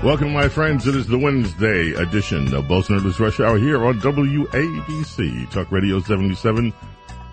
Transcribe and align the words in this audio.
Welcome, 0.00 0.32
my 0.32 0.48
friends. 0.48 0.86
It 0.86 0.94
is 0.94 1.08
the 1.08 1.18
Wednesday 1.18 1.90
edition 1.94 2.54
of 2.54 2.68
Bo 2.68 2.82
Snerdley's 2.82 3.18
Rush 3.18 3.40
Hour 3.40 3.58
here 3.58 3.84
on 3.84 4.00
WABC, 4.00 5.50
Talk 5.50 5.72
Radio 5.72 5.98
77 5.98 6.72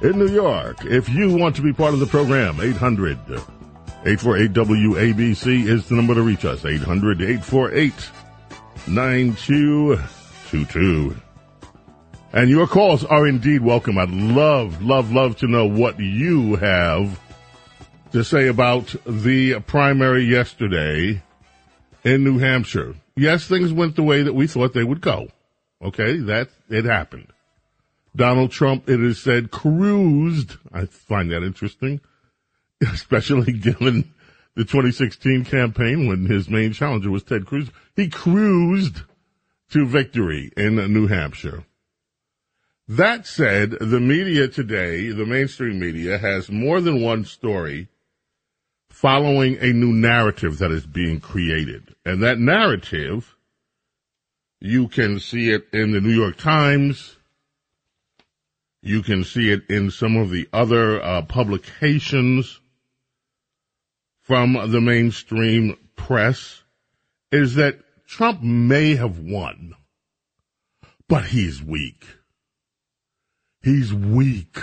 in 0.02 0.18
New 0.18 0.30
York. 0.30 0.84
If 0.84 1.08
you 1.08 1.38
want 1.38 1.56
to 1.58 1.62
be 1.62 1.72
part 1.72 1.94
of 1.94 2.00
the 2.00 2.08
program, 2.08 2.60
800 2.60 3.20
848 3.30 4.54
WABC 4.54 5.68
is 5.68 5.88
the 5.88 5.94
number 5.94 6.16
to 6.16 6.24
reach 6.24 6.44
us. 6.44 6.66
800 6.66 7.22
848 7.22 7.94
9222. 8.88 11.16
And 12.34 12.50
your 12.50 12.66
calls 12.66 13.06
are 13.06 13.28
indeed 13.28 13.62
welcome. 13.62 14.00
I'd 14.00 14.10
love, 14.10 14.82
love, 14.82 15.12
love 15.12 15.38
to 15.38 15.46
know 15.48 15.68
what 15.68 16.00
you 16.00 16.56
have 16.56 17.20
to 18.12 18.24
say 18.24 18.48
about 18.48 18.96
the 19.06 19.60
primary 19.62 20.24
yesterday 20.24 21.22
in 22.06 22.24
New 22.24 22.38
Hampshire. 22.38 22.96
Yes, 23.18 23.48
things 23.48 23.74
went 23.74 23.96
the 23.96 24.04
way 24.04 24.22
that 24.22 24.36
we 24.36 24.48
thought 24.48 24.74
they 24.74 24.84
would 24.84 25.02
go. 25.02 25.28
Okay, 25.82 26.18
that 26.20 26.50
it 26.70 26.86
happened. 26.86 27.28
Donald 28.16 28.52
Trump, 28.52 28.88
it 28.90 29.02
is 29.02 29.22
said, 29.22 29.52
cruised. 29.52 30.56
I 30.72 30.86
find 30.86 31.32
that 31.32 31.44
interesting, 31.44 32.00
especially 32.94 33.52
given 33.52 34.14
the 34.56 34.64
2016 34.64 35.44
campaign 35.46 36.08
when 36.08 36.28
his 36.28 36.50
main 36.50 36.72
challenger 36.72 37.12
was 37.12 37.24
Ted 37.24 37.46
Cruz. 37.46 37.70
He 37.96 38.08
cruised 38.08 39.02
to 39.72 39.86
victory 39.86 40.52
in 40.56 40.76
New 40.94 41.08
Hampshire. 41.08 41.66
That 42.88 43.26
said, 43.26 43.72
the 43.72 44.00
media 44.00 44.48
today, 44.48 45.10
the 45.10 45.26
mainstream 45.26 45.80
media, 45.80 46.20
has 46.20 46.52
more 46.52 46.80
than 46.80 47.02
one 47.02 47.26
story 47.26 47.90
following 48.96 49.58
a 49.60 49.74
new 49.74 49.92
narrative 49.92 50.60
that 50.60 50.72
is 50.72 50.86
being 50.86 51.20
created. 51.20 51.94
And 52.06 52.24
that 52.24 52.40
narrative, 52.40 53.36
you 54.62 54.88
can 54.88 55.20
see 55.20 55.52
it 55.52 55.68
in 55.74 55.92
the 55.92 56.00
New 56.00 56.14
York 56.14 56.38
Times. 56.38 57.18
You 58.82 59.04
can 59.04 59.26
see 59.26 59.52
it 59.52 59.70
in 59.70 59.92
some 59.92 60.16
of 60.16 60.30
the 60.30 60.48
other 60.54 61.04
uh, 61.04 61.24
publications 61.24 62.62
from 64.22 64.54
the 64.72 64.80
mainstream 64.80 65.78
press 65.98 66.64
is 67.34 67.56
that 67.56 67.78
Trump 68.08 68.42
may 68.42 68.96
have 68.96 69.20
won, 69.20 69.76
but 71.10 71.26
he's 71.26 71.62
weak. 71.62 72.06
He's 73.62 73.94
weak. 73.94 74.58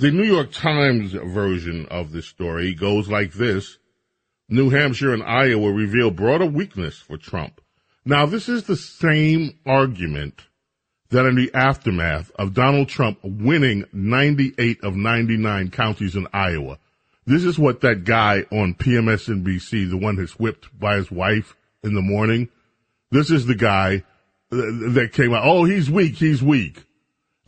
The 0.00 0.10
New 0.10 0.24
York 0.24 0.50
Times 0.50 1.12
version 1.12 1.84
of 1.90 2.10
the 2.10 2.22
story 2.22 2.72
goes 2.72 3.10
like 3.10 3.34
this. 3.34 3.76
New 4.48 4.70
Hampshire 4.70 5.12
and 5.12 5.22
Iowa 5.22 5.70
reveal 5.70 6.10
broader 6.10 6.46
weakness 6.46 6.96
for 6.96 7.18
Trump. 7.18 7.60
Now, 8.06 8.24
this 8.24 8.48
is 8.48 8.62
the 8.62 8.78
same 8.78 9.58
argument 9.66 10.46
that 11.10 11.26
in 11.26 11.34
the 11.34 11.52
aftermath 11.52 12.30
of 12.36 12.54
Donald 12.54 12.88
Trump 12.88 13.18
winning 13.22 13.84
98 13.92 14.82
of 14.82 14.96
99 14.96 15.70
counties 15.70 16.16
in 16.16 16.26
Iowa. 16.32 16.78
This 17.26 17.44
is 17.44 17.58
what 17.58 17.82
that 17.82 18.04
guy 18.04 18.46
on 18.50 18.72
PMSNBC, 18.72 19.90
the 19.90 19.98
one 19.98 20.16
that's 20.16 20.38
whipped 20.38 20.80
by 20.80 20.96
his 20.96 21.10
wife 21.10 21.54
in 21.82 21.94
the 21.94 22.00
morning, 22.00 22.48
this 23.10 23.30
is 23.30 23.44
the 23.44 23.54
guy 23.54 24.02
uh, 24.50 24.56
that 24.94 25.10
came 25.12 25.34
out. 25.34 25.44
Oh, 25.44 25.64
he's 25.64 25.90
weak. 25.90 26.14
He's 26.14 26.42
weak. 26.42 26.86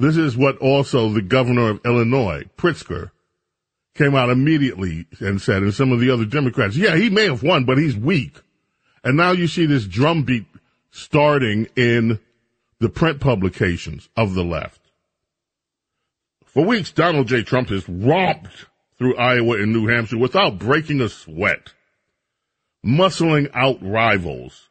This 0.02 0.16
is 0.16 0.36
what 0.36 0.58
also 0.58 1.10
the 1.10 1.22
governor 1.22 1.70
of 1.70 1.80
Illinois, 1.84 2.46
Pritzker, 2.56 3.12
came 3.94 4.16
out 4.16 4.30
immediately 4.30 5.06
and 5.20 5.40
said, 5.40 5.62
and 5.62 5.72
some 5.72 5.92
of 5.92 6.00
the 6.00 6.10
other 6.10 6.24
Democrats, 6.24 6.76
yeah, 6.76 6.96
he 6.96 7.08
may 7.08 7.26
have 7.26 7.44
won, 7.44 7.64
but 7.64 7.78
he's 7.78 7.96
weak. 7.96 8.40
And 9.04 9.16
now 9.16 9.30
you 9.30 9.46
see 9.46 9.64
this 9.64 9.86
drumbeat 9.86 10.46
starting 10.90 11.68
in 11.76 12.18
the 12.80 12.88
print 12.88 13.20
publications 13.20 14.08
of 14.16 14.34
the 14.34 14.42
left. 14.42 14.80
For 16.46 16.64
weeks, 16.64 16.90
Donald 16.90 17.28
J. 17.28 17.44
Trump 17.44 17.68
has 17.68 17.88
romped 17.88 18.66
through 18.98 19.16
Iowa 19.16 19.62
and 19.62 19.72
New 19.72 19.86
Hampshire 19.86 20.18
without 20.18 20.58
breaking 20.58 21.00
a 21.00 21.08
sweat, 21.08 21.74
muscling 22.84 23.48
out 23.54 23.78
rivals 23.80 24.68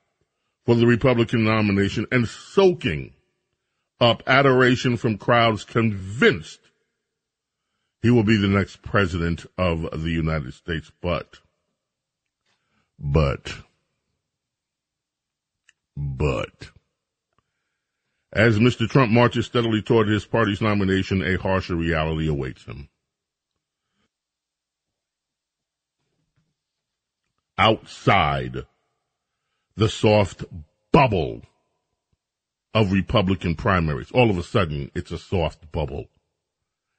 for 0.65 0.75
the 0.75 0.87
Republican 0.87 1.45
nomination 1.45 2.05
and 2.11 2.27
soaking 2.27 3.13
up 4.01 4.23
adoration 4.25 4.97
from 4.97 5.17
crowds 5.17 5.63
convinced 5.63 6.59
he 8.01 8.09
will 8.09 8.23
be 8.23 8.35
the 8.35 8.47
next 8.47 8.81
president 8.81 9.45
of 9.57 10.01
the 10.03 10.09
United 10.09 10.53
States. 10.55 10.91
But, 11.01 11.39
but, 12.97 13.53
but, 15.95 16.71
as 18.33 18.57
Mr. 18.57 18.89
Trump 18.89 19.11
marches 19.11 19.45
steadily 19.45 19.83
toward 19.83 20.07
his 20.07 20.25
party's 20.25 20.61
nomination, 20.61 21.21
a 21.21 21.37
harsher 21.37 21.75
reality 21.75 22.27
awaits 22.27 22.63
him. 22.65 22.89
Outside 27.57 28.65
the 29.75 29.89
soft 29.89 30.43
bubble 30.91 31.41
of 32.73 32.91
Republican 32.91 33.55
primaries. 33.55 34.11
All 34.11 34.29
of 34.29 34.37
a 34.37 34.43
sudden, 34.43 34.91
it's 34.95 35.11
a 35.11 35.17
soft 35.17 35.71
bubble. 35.71 36.07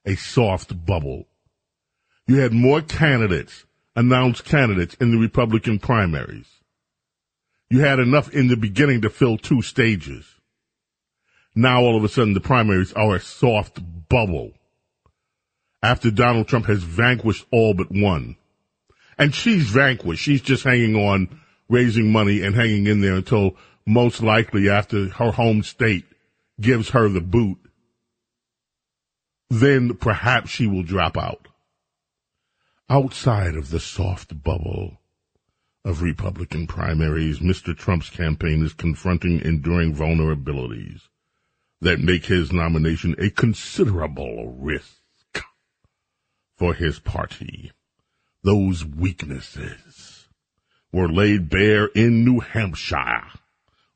A 0.05 0.17
soft 0.17 0.85
bubble. 0.85 1.27
You 2.27 2.37
had 2.37 2.53
more 2.53 2.81
candidates, 2.81 3.65
announced 3.97 4.45
candidates 4.45 4.95
in 4.95 5.11
the 5.11 5.19
Republican 5.19 5.79
primaries. 5.79 6.47
You 7.71 7.81
had 7.81 7.99
enough 7.99 8.31
in 8.33 8.49
the 8.49 8.57
beginning 8.57 9.01
to 9.03 9.11
fill 9.11 9.39
two 9.39 9.63
stages. 9.63 10.27
Now 11.55 11.81
all 11.83 11.97
of 11.97 12.05
a 12.05 12.09
sudden 12.09 12.35
the 12.35 12.41
primaries 12.41 12.93
are 12.93 13.17
a 13.17 13.21
soft 13.21 13.81
bubble. 14.09 14.53
After 15.83 16.11
Donald 16.11 16.49
Trump 16.49 16.67
has 16.67 16.83
vanquished 16.83 17.47
all 17.51 17.75
but 17.75 17.91
one. 17.91 18.37
And 19.19 19.35
she's 19.35 19.69
vanquished. 19.69 20.23
She's 20.23 20.43
just 20.43 20.65
hanging 20.65 20.97
on, 20.97 21.41
raising 21.69 22.13
money 22.13 22.43
and 22.43 22.55
hanging 22.55 22.87
in 22.87 23.01
there 23.01 23.15
until 23.15 23.57
most 23.87 24.23
likely 24.23 24.69
after 24.69 25.09
her 25.09 25.33
home 25.33 25.63
state 25.63 26.05
gives 26.61 26.91
her 26.91 27.09
the 27.09 27.21
boot, 27.21 27.59
then 29.51 29.95
perhaps 29.95 30.51
she 30.51 30.67
will 30.67 30.83
drop 30.83 31.17
out. 31.17 31.49
Outside 32.89 33.57
of 33.57 33.71
the 33.71 33.81
soft 33.81 34.43
bubble 34.43 34.99
of 35.85 36.03
Republican 36.03 36.67
primaries, 36.67 37.41
Mr. 37.41 37.77
Trump's 37.77 38.11
campaign 38.11 38.65
is 38.65 38.73
confronting 38.73 39.41
enduring 39.41 39.95
vulnerabilities 39.95 41.03
that 41.81 41.99
make 41.99 42.27
his 42.27 42.53
nomination 42.53 43.15
a 43.19 43.31
considerable 43.31 44.55
risk 44.59 45.01
for 46.57 46.75
his 46.75 47.01
party. 47.01 47.73
Those 48.45 48.85
weaknesses 48.85 50.29
were 50.93 51.09
laid 51.09 51.49
bare 51.49 51.87
in 51.87 52.25
New 52.25 52.41
Hampshire 52.41 53.25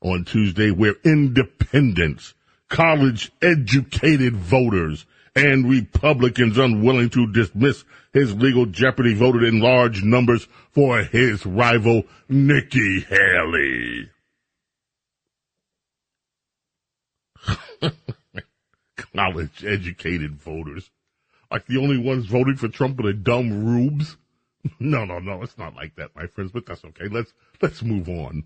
on 0.01 0.25
Tuesday 0.25 0.71
where 0.71 0.95
independents, 1.03 2.33
college 2.69 3.31
educated 3.41 4.35
voters, 4.35 5.05
and 5.35 5.69
Republicans 5.69 6.57
unwilling 6.57 7.09
to 7.11 7.31
dismiss 7.31 7.83
his 8.11 8.33
legal 8.35 8.65
jeopardy 8.65 9.13
voted 9.13 9.43
in 9.43 9.59
large 9.59 10.03
numbers 10.03 10.47
for 10.71 11.03
his 11.03 11.45
rival, 11.45 12.03
Nikki 12.27 13.01
Haley. 13.01 14.09
college 19.15 19.63
educated 19.63 20.35
voters. 20.35 20.89
Like 21.51 21.65
the 21.67 21.77
only 21.77 21.97
ones 21.97 22.25
voting 22.25 22.55
for 22.55 22.67
Trump 22.67 22.99
are 22.99 23.03
the 23.03 23.13
dumb 23.13 23.65
rubes. 23.65 24.17
No, 24.81 25.05
no, 25.05 25.19
no, 25.19 25.43
it's 25.43 25.57
not 25.57 25.75
like 25.75 25.95
that, 25.95 26.13
my 26.13 26.27
friends, 26.27 26.51
but 26.51 26.65
that's 26.65 26.83
okay. 26.83 27.07
Let's, 27.07 27.31
let's 27.61 27.81
move 27.81 28.09
on. 28.09 28.43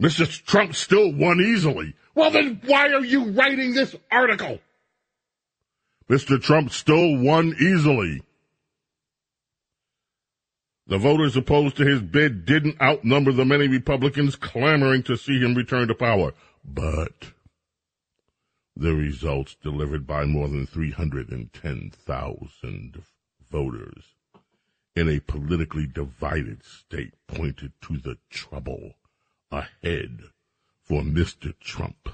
Mr. 0.00 0.26
Trump 0.46 0.74
still 0.74 1.12
won 1.12 1.40
easily. 1.40 1.94
Well, 2.14 2.30
then 2.30 2.62
why 2.64 2.88
are 2.88 3.04
you 3.04 3.32
writing 3.32 3.74
this 3.74 3.94
article? 4.10 4.58
Mr. 6.08 6.42
Trump 6.42 6.72
still 6.72 7.18
won 7.18 7.54
easily. 7.60 8.22
The 10.86 10.96
voters 10.98 11.36
opposed 11.36 11.76
to 11.76 11.84
his 11.84 12.00
bid 12.00 12.46
didn't 12.46 12.80
outnumber 12.82 13.30
the 13.30 13.44
many 13.44 13.68
Republicans 13.68 14.34
clamoring 14.36 15.02
to 15.04 15.16
see 15.16 15.38
him 15.38 15.54
return 15.54 15.86
to 15.88 15.94
power. 15.94 16.32
But 16.64 17.32
the 18.74 18.94
results 18.94 19.54
delivered 19.62 20.06
by 20.06 20.24
more 20.24 20.48
than 20.48 20.66
310,000 20.66 23.02
voters 23.50 24.04
in 24.96 25.08
a 25.08 25.20
politically 25.20 25.86
divided 25.86 26.64
state 26.64 27.14
pointed 27.28 27.72
to 27.82 27.98
the 27.98 28.16
trouble 28.30 28.94
ahead 29.50 30.20
for 30.82 31.02
Mr. 31.02 31.52
Trump 31.60 32.08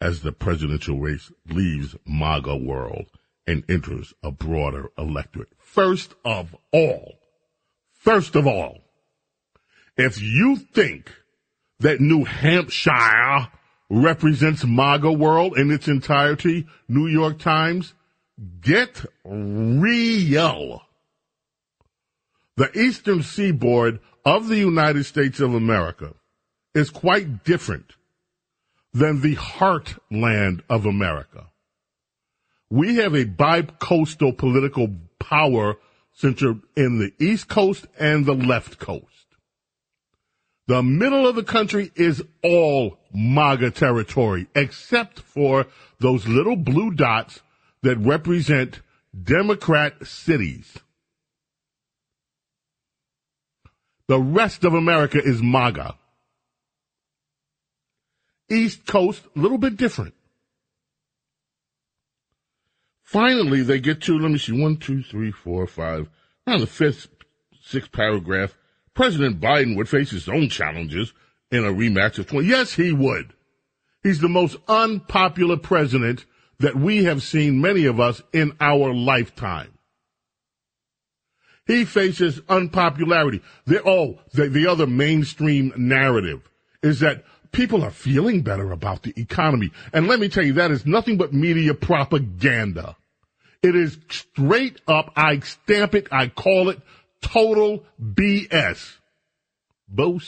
as 0.00 0.22
the 0.22 0.32
presidential 0.32 0.98
race 0.98 1.30
leaves 1.48 1.96
MAGA 2.06 2.56
world 2.56 3.06
and 3.46 3.64
enters 3.68 4.14
a 4.22 4.30
broader 4.30 4.90
electorate. 4.96 5.52
First 5.58 6.14
of 6.24 6.54
all, 6.72 7.18
First 8.02 8.34
of 8.34 8.48
all, 8.48 8.78
if 9.96 10.20
you 10.20 10.56
think 10.56 11.12
that 11.78 12.00
New 12.00 12.24
Hampshire 12.24 13.46
represents 13.88 14.64
MAGA 14.64 15.12
world 15.12 15.56
in 15.56 15.70
its 15.70 15.86
entirety, 15.86 16.66
New 16.88 17.06
York 17.06 17.38
Times, 17.38 17.94
get 18.60 19.04
real. 19.24 20.82
The 22.56 22.76
eastern 22.76 23.22
seaboard 23.22 24.00
of 24.24 24.48
the 24.48 24.58
United 24.58 25.04
States 25.04 25.38
of 25.38 25.54
America 25.54 26.14
is 26.74 26.90
quite 26.90 27.44
different 27.44 27.92
than 28.92 29.20
the 29.20 29.36
heartland 29.36 30.60
of 30.68 30.86
America. 30.86 31.46
We 32.70 32.96
have 32.96 33.14
a 33.14 33.24
bi-coastal 33.24 34.32
political 34.34 34.88
power 35.18 35.76
center 36.14 36.56
in 36.76 36.98
the 36.98 37.12
East 37.18 37.48
Coast 37.48 37.86
and 37.98 38.24
the 38.24 38.34
left 38.34 38.78
coast. 38.78 39.06
The 40.68 40.82
middle 40.82 41.26
of 41.26 41.34
the 41.34 41.42
country 41.42 41.90
is 41.94 42.22
all 42.42 42.98
MAGA 43.12 43.72
territory, 43.72 44.46
except 44.54 45.20
for 45.20 45.66
those 45.98 46.26
little 46.26 46.56
blue 46.56 46.92
dots 46.92 47.40
that 47.82 47.98
represent 47.98 48.80
Democrat 49.22 50.06
cities. 50.06 50.78
The 54.08 54.20
rest 54.20 54.64
of 54.64 54.74
America 54.74 55.22
is 55.22 55.42
MAGA. 55.42 55.96
East 58.52 58.86
Coast, 58.86 59.22
a 59.34 59.38
little 59.38 59.58
bit 59.58 59.76
different. 59.76 60.14
Finally, 63.02 63.62
they 63.62 63.80
get 63.80 64.00
to, 64.02 64.18
let 64.18 64.30
me 64.30 64.38
see, 64.38 64.52
one, 64.52 64.76
two, 64.76 65.02
three, 65.02 65.30
four, 65.30 65.66
five, 65.66 66.08
on 66.46 66.60
the 66.60 66.66
fifth, 66.66 67.08
sixth 67.60 67.92
paragraph. 67.92 68.56
President 68.94 69.40
Biden 69.40 69.76
would 69.76 69.88
face 69.88 70.10
his 70.10 70.28
own 70.28 70.48
challenges 70.48 71.12
in 71.50 71.64
a 71.64 71.72
rematch 71.72 72.18
of 72.18 72.26
20. 72.26 72.46
Yes, 72.46 72.74
he 72.74 72.92
would. 72.92 73.32
He's 74.02 74.20
the 74.20 74.28
most 74.28 74.56
unpopular 74.68 75.56
president 75.56 76.24
that 76.58 76.76
we 76.76 77.04
have 77.04 77.22
seen, 77.22 77.60
many 77.60 77.86
of 77.86 78.00
us, 78.00 78.22
in 78.32 78.56
our 78.60 78.92
lifetime. 78.92 79.72
He 81.66 81.84
faces 81.84 82.40
unpopularity. 82.48 83.40
The, 83.66 83.82
oh, 83.84 84.18
the, 84.32 84.48
the 84.48 84.66
other 84.66 84.86
mainstream 84.86 85.72
narrative 85.76 86.40
is 86.82 87.00
that 87.00 87.24
people 87.52 87.84
are 87.84 87.90
feeling 87.90 88.42
better 88.42 88.72
about 88.72 89.02
the 89.02 89.12
economy. 89.16 89.70
And 89.92 90.08
let 90.08 90.18
me 90.18 90.28
tell 90.28 90.44
you, 90.44 90.54
that 90.54 90.70
is 90.70 90.86
nothing 90.86 91.18
but 91.18 91.32
media 91.32 91.74
propaganda. 91.74 92.96
It 93.62 93.76
is 93.76 93.96
straight 94.08 94.80
up, 94.88 95.12
I 95.14 95.38
stamp 95.40 95.94
it, 95.94 96.08
I 96.10 96.28
call 96.28 96.70
it 96.70 96.80
total 97.20 97.84
BS. 98.02 98.96
Bo. 99.88 100.18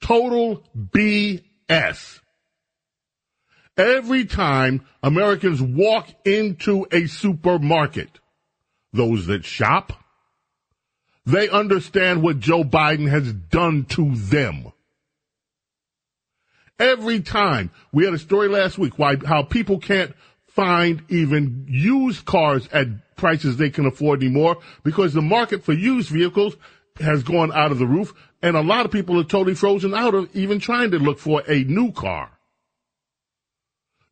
Total 0.00 0.62
BS. 0.76 2.20
Every 3.76 4.24
time 4.24 4.84
Americans 5.02 5.62
walk 5.62 6.08
into 6.24 6.86
a 6.90 7.06
supermarket, 7.06 8.08
those 8.92 9.26
that 9.26 9.44
shop, 9.44 9.92
they 11.24 11.48
understand 11.48 12.22
what 12.22 12.40
Joe 12.40 12.64
Biden 12.64 13.08
has 13.08 13.32
done 13.32 13.84
to 13.90 14.14
them. 14.16 14.72
Every 16.78 17.20
time 17.20 17.70
we 17.92 18.04
had 18.04 18.14
a 18.14 18.18
story 18.18 18.48
last 18.48 18.78
week 18.78 18.98
why 18.98 19.16
how 19.16 19.42
people 19.42 19.78
can't 19.78 20.14
find 20.46 21.02
even 21.08 21.66
used 21.68 22.24
cars 22.24 22.68
at 22.72 23.16
prices 23.16 23.56
they 23.56 23.70
can 23.70 23.86
afford 23.86 24.22
anymore 24.22 24.58
because 24.84 25.12
the 25.12 25.22
market 25.22 25.64
for 25.64 25.72
used 25.72 26.08
vehicles 26.08 26.56
has 27.00 27.22
gone 27.22 27.52
out 27.52 27.72
of 27.72 27.78
the 27.78 27.86
roof 27.86 28.12
and 28.42 28.56
a 28.56 28.60
lot 28.60 28.86
of 28.86 28.92
people 28.92 29.18
are 29.18 29.24
totally 29.24 29.54
frozen 29.54 29.94
out 29.94 30.14
of 30.14 30.34
even 30.34 30.58
trying 30.58 30.90
to 30.92 30.98
look 30.98 31.18
for 31.18 31.42
a 31.48 31.64
new 31.64 31.92
car. 31.92 32.30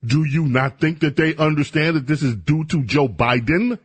Do 0.04 0.24
you 0.24 0.46
not 0.46 0.80
think 0.80 1.00
that 1.00 1.16
they 1.16 1.34
understand 1.36 1.96
that 1.96 2.06
this 2.06 2.22
is 2.22 2.34
due 2.34 2.64
to 2.66 2.84
Joe 2.84 3.08
Biden? 3.08 3.78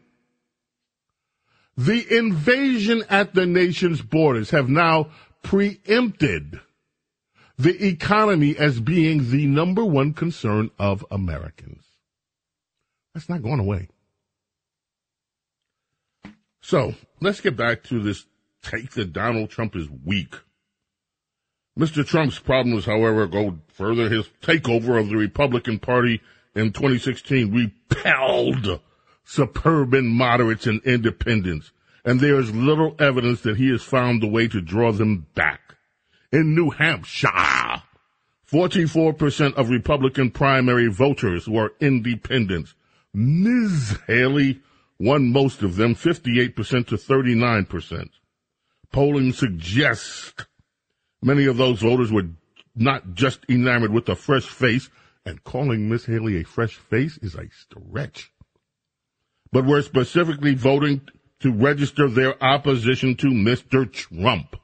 The 1.78 2.18
invasion 2.18 3.04
at 3.10 3.34
the 3.34 3.46
nation's 3.46 4.02
borders 4.02 4.52
have 4.52 4.70
now 4.70 5.10
preempted 5.42 6.60
the 7.58 7.86
economy 7.86 8.58
as 8.58 8.80
being 8.80 9.30
the 9.30 9.46
number 9.48 9.86
one 9.86 10.14
concern 10.14 10.72
of 10.80 11.06
Americans. 11.12 11.84
That's 13.14 13.30
not 13.30 13.44
going 13.44 13.60
away. 13.60 13.90
So 16.62 16.96
let's 17.20 17.42
get 17.42 17.58
back 17.58 17.84
to 17.86 18.02
this 18.02 18.26
take 18.62 18.92
that 18.92 19.14
Donald 19.14 19.50
Trump 19.50 19.76
is 19.76 19.90
weak. 19.90 20.36
Mr. 21.78 22.06
Trump's 22.06 22.38
problems, 22.38 22.86
however, 22.86 23.28
go 23.28 23.58
further. 23.68 24.10
His 24.10 24.28
takeover 24.42 25.00
of 25.00 25.10
the 25.10 25.16
Republican 25.16 25.80
Party 25.80 26.22
in 26.54 26.74
2016 26.74 27.52
repelled 27.54 28.82
suburban 29.24 30.08
moderates 30.08 30.68
and 30.68 30.82
independents, 30.84 31.72
and 32.04 32.20
there 32.20 32.40
is 32.40 32.54
little 32.54 32.96
evidence 33.00 33.42
that 33.42 33.58
he 33.58 33.70
has 33.70 33.82
found 33.82 34.24
a 34.24 34.28
way 34.28 34.48
to 34.48 34.62
draw 34.62 34.92
them 34.92 35.28
back. 35.34 35.71
In 36.32 36.56
New 36.56 36.70
Hampshire, 36.70 37.84
44% 38.50 39.54
of 39.56 39.70
Republican 39.70 40.32
primary 40.32 40.88
voters 40.88 41.48
were 41.48 41.74
independents. 41.82 42.74
Ms. 43.14 44.00
Haley 44.08 44.62
won 44.98 45.32
most 45.32 45.62
of 45.62 45.76
them, 45.76 45.94
58% 45.94 46.88
to 46.88 46.96
39%. 46.96 48.10
Polling 48.94 49.34
suggests 49.34 50.34
many 51.22 51.46
of 51.46 51.58
those 51.58 51.82
voters 51.82 52.14
were 52.14 52.30
not 52.76 53.14
just 53.14 53.42
enamored 53.50 53.92
with 53.92 54.08
a 54.08 54.16
fresh 54.16 54.46
face, 54.46 54.90
and 55.26 55.44
calling 55.44 55.90
Miss 55.90 56.06
Haley 56.06 56.40
a 56.40 56.46
fresh 56.46 56.76
face 56.76 57.18
is 57.18 57.36
a 57.36 57.50
stretch, 57.50 58.32
but 59.52 59.66
were 59.66 59.82
specifically 59.82 60.56
voting 60.56 61.02
to 61.42 61.52
register 61.52 62.08
their 62.08 62.42
opposition 62.42 63.16
to 63.18 63.28
Mr. 63.28 63.92
Trump. 63.92 64.56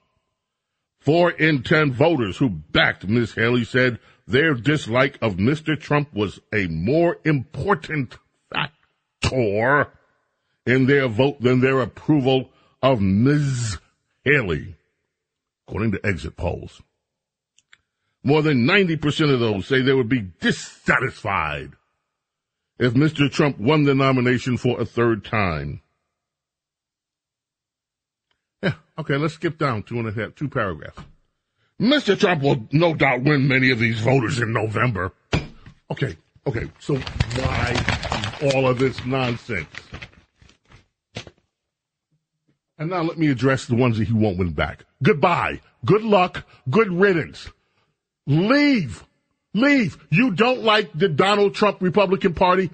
Four 1.07 1.31
in 1.31 1.63
ten 1.63 1.94
voters 1.94 2.36
who 2.36 2.50
backed 2.50 3.07
Miss 3.07 3.33
Haley 3.33 3.63
said 3.63 4.00
their 4.27 4.54
dislike 4.54 5.18
of 5.21 5.38
Mr. 5.38 5.80
Trump 5.80 6.13
was 6.13 6.42
a 6.54 6.68
more 6.68 7.19
important 7.24 8.18
factor 8.51 9.94
in 10.65 10.86
their 10.86 11.07
vote 11.07 11.39
than 11.39 11.62
their 11.62 11.80
approval 11.80 12.50
of 12.83 13.00
Ms. 13.00 13.77
Haley, 14.25 14.75
according 15.65 15.94
to 15.94 16.06
exit 16.06 16.35
polls. 16.35 16.81
More 18.21 18.42
than 18.42 18.66
90% 18.68 19.33
of 19.33 19.40
those 19.40 19.66
say 19.66 19.81
they 19.81 19.94
would 19.94 20.09
be 20.09 20.31
dissatisfied 20.42 21.71
if 22.80 22.95
Mr. 22.95 23.31
Trump 23.31 23.57
won 23.57 23.85
the 23.85 23.95
nomination 23.95 24.57
for 24.57 24.81
a 24.81 24.85
third 24.85 25.23
time. 25.23 25.81
Yeah, 28.61 28.73
okay, 28.97 29.18
let's 29.18 29.35
skip 29.35 29.57
down 29.57 29.83
two 29.83 29.99
and 29.99 30.07
a 30.07 30.11
half, 30.11 30.35
two 30.35 30.49
paragraphs. 30.49 30.99
Mr. 31.80 32.18
Trump 32.19 32.42
will 32.42 32.68
no 32.71 32.94
doubt 32.95 33.23
win 33.23 33.47
many 33.47 33.69
of 33.69 33.80
these 33.80 33.99
voters 33.99 34.39
in 34.39 34.51
November. 34.51 35.11
Okay, 35.92 36.18
okay, 36.45 36.69
so 36.80 36.95
why 36.95 38.49
all 38.54 38.68
of 38.68 38.80
this 38.80 39.06
nonsense? 39.06 39.69
And 42.80 42.89
now 42.89 43.01
let 43.01 43.18
me 43.18 43.30
address 43.30 43.66
the 43.66 43.75
ones 43.75 43.97
that 43.97 44.07
he 44.07 44.13
won't 44.13 44.37
win 44.37 44.51
back. 44.51 44.85
Goodbye. 45.01 45.61
Good 45.85 46.04
luck. 46.04 46.45
Good 46.69 46.92
riddance. 46.92 47.49
Leave. 48.27 49.04
Leave. 49.54 49.97
You 50.09 50.31
don't 50.31 50.63
like 50.63 50.92
the 50.94 51.07
Donald 51.07 51.56
Trump 51.56 51.81
Republican 51.81 52.33
Party? 52.33 52.69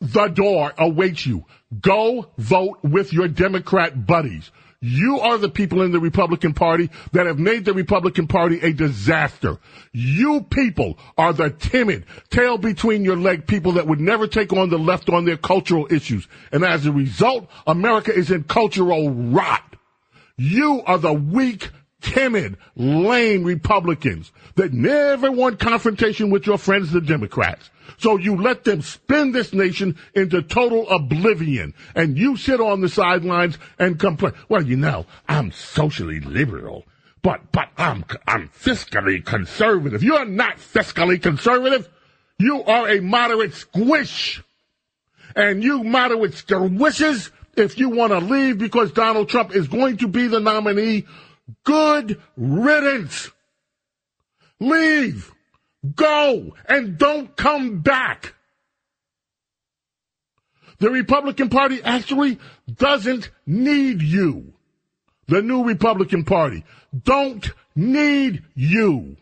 The 0.00 0.28
door 0.28 0.72
awaits 0.78 1.26
you. 1.26 1.44
Go 1.80 2.30
vote 2.38 2.78
with 2.82 3.12
your 3.12 3.28
Democrat 3.28 4.06
buddies. 4.06 4.50
You 4.80 5.18
are 5.18 5.38
the 5.38 5.48
people 5.48 5.82
in 5.82 5.90
the 5.90 5.98
Republican 5.98 6.54
Party 6.54 6.88
that 7.12 7.26
have 7.26 7.38
made 7.38 7.64
the 7.64 7.74
Republican 7.74 8.28
Party 8.28 8.60
a 8.60 8.72
disaster. 8.72 9.58
You 9.92 10.42
people 10.42 10.98
are 11.16 11.32
the 11.32 11.50
timid, 11.50 12.04
tail 12.30 12.58
between 12.58 13.04
your 13.04 13.16
leg 13.16 13.48
people 13.48 13.72
that 13.72 13.88
would 13.88 14.00
never 14.00 14.28
take 14.28 14.52
on 14.52 14.70
the 14.70 14.78
left 14.78 15.08
on 15.08 15.24
their 15.24 15.36
cultural 15.36 15.88
issues. 15.90 16.28
And 16.52 16.64
as 16.64 16.86
a 16.86 16.92
result, 16.92 17.50
America 17.66 18.14
is 18.14 18.30
in 18.30 18.44
cultural 18.44 19.10
rot. 19.10 19.64
You 20.36 20.82
are 20.86 20.98
the 20.98 21.12
weak, 21.12 21.70
timid, 22.00 22.56
lame 22.76 23.42
Republicans 23.42 24.30
that 24.54 24.72
never 24.72 25.32
want 25.32 25.58
confrontation 25.58 26.30
with 26.30 26.46
your 26.46 26.58
friends, 26.58 26.92
the 26.92 27.00
Democrats. 27.00 27.68
So 27.96 28.16
you 28.18 28.36
let 28.36 28.64
them 28.64 28.82
spin 28.82 29.32
this 29.32 29.52
nation 29.52 29.96
into 30.14 30.42
total 30.42 30.88
oblivion. 30.90 31.74
And 31.94 32.18
you 32.18 32.36
sit 32.36 32.60
on 32.60 32.80
the 32.80 32.88
sidelines 32.88 33.58
and 33.78 33.98
complain. 33.98 34.34
Well, 34.48 34.62
you 34.62 34.76
know, 34.76 35.06
I'm 35.28 35.52
socially 35.52 36.20
liberal, 36.20 36.84
but, 37.22 37.50
but 37.52 37.68
I'm, 37.76 38.04
I'm 38.26 38.48
fiscally 38.50 39.24
conservative. 39.24 40.02
You're 40.02 40.26
not 40.26 40.58
fiscally 40.58 41.20
conservative. 41.20 41.88
You 42.38 42.62
are 42.64 42.88
a 42.88 43.00
moderate 43.00 43.54
squish. 43.54 44.42
And 45.34 45.62
you 45.62 45.84
moderate 45.84 46.32
squishes 46.32 47.30
If 47.58 47.76
you 47.76 47.88
want 47.88 48.12
to 48.12 48.18
leave 48.18 48.58
because 48.58 48.92
Donald 48.92 49.28
Trump 49.28 49.54
is 49.54 49.66
going 49.66 49.96
to 49.98 50.06
be 50.06 50.28
the 50.28 50.38
nominee, 50.38 51.06
good 51.64 52.20
riddance. 52.36 53.30
Leave. 54.60 55.32
Go 55.94 56.54
and 56.66 56.98
don't 56.98 57.36
come 57.36 57.80
back. 57.80 58.34
The 60.78 60.90
Republican 60.90 61.48
Party 61.48 61.82
actually 61.82 62.38
doesn't 62.72 63.30
need 63.46 64.02
you. 64.02 64.54
The 65.26 65.42
new 65.42 65.64
Republican 65.64 66.24
Party 66.24 66.64
don't 67.04 67.50
need 67.74 68.44
you. 68.54 69.16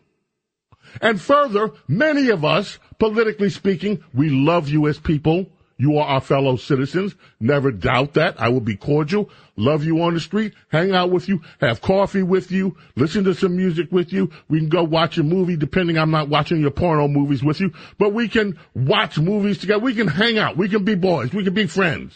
And 1.01 1.19
further, 1.19 1.73
many 1.87 2.29
of 2.29 2.45
us, 2.45 2.79
politically 2.97 3.49
speaking, 3.49 4.03
we 4.13 4.29
love 4.29 4.69
you 4.69 4.87
as 4.87 4.99
people. 4.99 5.47
You 5.77 5.97
are 5.99 6.07
our 6.07 6.21
fellow 6.21 6.55
citizens. 6.55 7.15
Never 7.39 7.71
doubt 7.71 8.15
that. 8.15 8.39
I 8.41 8.49
will 8.49 8.61
be 8.61 8.75
cordial, 8.75 9.29
love 9.55 9.83
you 9.83 10.01
on 10.01 10.15
the 10.15 10.19
street, 10.19 10.53
hang 10.69 10.93
out 10.93 11.11
with 11.11 11.29
you, 11.29 11.41
have 11.61 11.81
coffee 11.81 12.23
with 12.23 12.51
you, 12.51 12.77
listen 12.95 13.23
to 13.25 13.35
some 13.35 13.55
music 13.55 13.91
with 13.91 14.11
you. 14.11 14.31
We 14.49 14.59
can 14.59 14.69
go 14.69 14.83
watch 14.83 15.17
a 15.17 15.23
movie, 15.23 15.55
depending 15.55 15.97
I'm 15.97 16.11
not 16.11 16.29
watching 16.29 16.61
your 16.61 16.71
porno 16.71 17.07
movies 17.07 17.43
with 17.43 17.59
you, 17.59 17.73
but 17.99 18.11
we 18.11 18.27
can 18.27 18.59
watch 18.73 19.19
movies 19.19 19.59
together. 19.59 19.79
We 19.79 19.93
can 19.93 20.07
hang 20.07 20.37
out. 20.39 20.57
We 20.57 20.67
can 20.67 20.83
be 20.83 20.95
boys. 20.95 21.31
We 21.31 21.43
can 21.43 21.53
be 21.53 21.67
friends. 21.67 22.13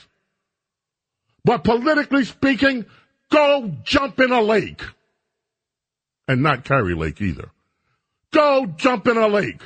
But 1.43 1.63
politically 1.63 2.25
speaking, 2.25 2.85
go 3.31 3.71
jump 3.83 4.19
in 4.19 4.31
a 4.31 4.41
lake. 4.41 4.81
And 6.27 6.43
not 6.43 6.63
Kari 6.63 6.95
Lake 6.95 7.21
either. 7.21 7.49
Go 8.31 8.65
jump 8.77 9.07
in 9.07 9.17
a 9.17 9.27
lake. 9.27 9.61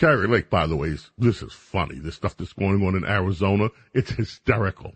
Kari 0.00 0.26
Lake, 0.28 0.48
by 0.48 0.66
the 0.66 0.76
way, 0.76 0.88
is, 0.88 1.10
this 1.18 1.42
is 1.42 1.52
funny. 1.52 1.98
The 1.98 2.10
stuff 2.10 2.34
that's 2.34 2.54
going 2.54 2.82
on 2.86 2.96
in 2.96 3.04
Arizona, 3.04 3.68
it's 3.92 4.10
hysterical. 4.10 4.94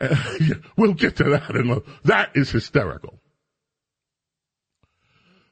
We'll 0.76 0.94
get 0.94 1.16
to 1.16 1.24
that 1.24 1.54
in 1.54 1.70
a, 1.70 1.82
that 2.04 2.30
is 2.34 2.50
hysterical. 2.50 3.20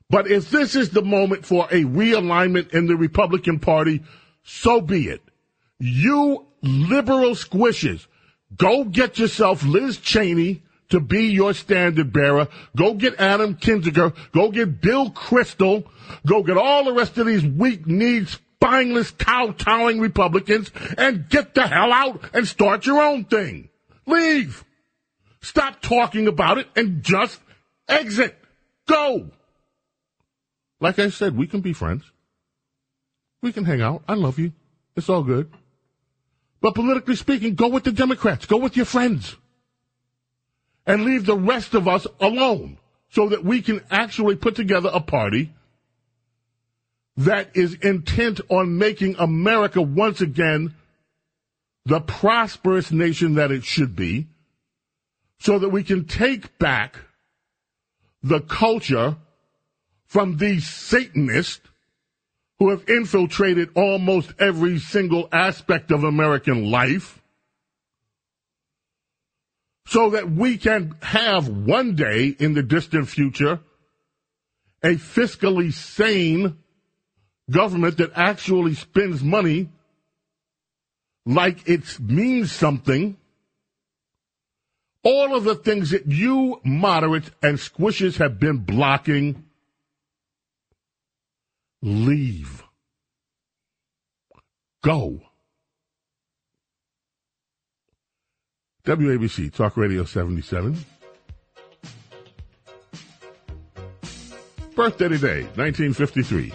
But 0.09 0.31
if 0.31 0.51
this 0.51 0.75
is 0.75 0.91
the 0.91 1.03
moment 1.03 1.47
for 1.47 1.67
a 1.67 1.85
realignment 1.85 2.75
in 2.75 2.87
the 2.87 2.97
Republican 2.97 3.61
Party, 3.61 4.03
so 4.43 4.81
be 4.81 5.09
it. 5.09 5.23
You 5.79 6.47
liberal 6.63 7.33
squishes, 7.33 8.07
go 8.57 8.85
get 8.85 9.19
yourself 9.19 9.63
Liz 9.63 9.99
Cheney 9.99 10.63
to 10.93 11.01
be 11.01 11.29
your 11.29 11.55
standard 11.55 12.13
bearer. 12.13 12.49
Go 12.77 12.93
get 12.93 13.19
Adam 13.19 13.55
Kinzinger. 13.55 14.15
Go 14.33 14.51
get 14.51 14.83
Bill 14.83 15.11
Kristol. 15.11 15.87
Go 16.27 16.43
get 16.43 16.59
all 16.59 16.85
the 16.85 16.93
rest 16.93 17.17
of 17.17 17.27
these 17.27 17.43
weak-kneed, 17.43 18.29
spineless, 18.29 19.11
kowtowing 19.13 20.01
Republicans 20.01 20.71
and 20.99 21.31
get 21.31 21.55
the 21.55 21.67
hell 21.67 21.93
out 21.93 22.23
and 22.35 22.47
start 22.47 22.85
your 22.85 23.01
own 23.01 23.25
thing. 23.25 23.71
Leave. 24.07 24.65
Stop 25.41 25.81
talking 25.81 26.29
about 26.29 26.59
it 26.59 26.69
and 26.77 27.03
just 27.03 27.41
exit. 27.89 28.37
Go. 28.87 29.31
Like 30.79 30.99
I 30.99 31.09
said, 31.09 31.39
we 31.39 31.47
can 31.47 31.63
be 31.63 31.73
friends. 31.73 32.05
We 33.41 33.51
can 33.53 33.65
hang 33.65 33.81
out. 33.81 34.03
I 34.07 34.13
love 34.13 34.39
you. 34.39 34.53
It's 34.95 35.09
all 35.09 35.23
good. 35.23 35.51
But 36.61 36.75
politically 36.75 37.17
speaking, 37.17 37.55
go 37.55 37.69
with 37.69 37.85
the 37.85 37.93
Democrats. 37.93 38.45
Go 38.45 38.59
with 38.59 38.77
your 38.77 38.87
friends 38.87 39.37
and 40.87 41.05
leave 41.05 41.27
the 41.27 41.37
rest 41.37 41.75
of 41.75 41.87
us 41.87 42.07
alone 42.21 42.79
so 43.11 43.29
that 43.29 43.45
we 43.45 43.63
can 43.63 43.81
actually 43.91 44.37
put 44.37 44.55
together 44.55 44.91
a 44.93 45.01
party 45.01 45.53
that 47.17 47.55
is 47.55 47.75
intent 47.75 48.41
on 48.49 48.79
making 48.79 49.15
America 49.19 49.81
once 49.81 50.21
again 50.21 50.75
the 51.85 52.01
prosperous 52.01 52.91
nation 52.91 53.35
that 53.35 53.51
it 53.51 53.65
should 53.65 53.95
be 53.95 54.27
so 55.39 55.59
that 55.59 55.69
we 55.69 55.83
can 55.83 56.05
take 56.05 56.59
back 56.59 56.97
the 58.23 58.41
culture 58.41 59.17
from 60.07 60.37
these 60.37 60.67
Satanists 60.67 61.69
who 62.59 62.71
have 62.71 62.89
infiltrated 62.89 63.71
almost 63.75 64.33
every 64.39 64.79
single 64.79 65.29
aspect 65.33 65.91
of 65.91 66.05
American 66.05 66.71
life 66.71 67.22
so 69.87 70.11
that 70.11 70.31
we 70.31 70.57
can 70.57 70.95
have 71.03 71.49
one 71.49 71.95
day 71.95 72.29
in 72.39 72.55
the 72.55 72.63
distant 72.63 73.09
future 73.09 73.61
a 74.83 74.95
fiscally 74.95 75.73
sane 75.73 76.59
government 77.51 77.99
that 77.99 78.11
actually 78.15 78.75
spends 78.75 79.23
money 79.23 79.69
like 81.25 81.69
it 81.69 82.01
means 82.01 82.51
something. 82.51 83.17
All 85.05 85.37
of 85.37 85.45
the 85.45 85.55
things 85.55 85.91
that 85.91 86.07
you 86.07 86.61
moderates 86.65 87.31
and 87.43 87.59
squishes 87.59 88.19
have 88.19 88.39
been 88.39 88.59
blocking, 88.59 89.45
leave. 91.81 92.63
Go. 94.83 95.23
WABC, 98.85 99.53
Talk 99.55 99.77
Radio 99.77 100.05
77. 100.05 100.77
Birthday 104.75 105.09
today, 105.09 105.43
1953. 105.55 106.53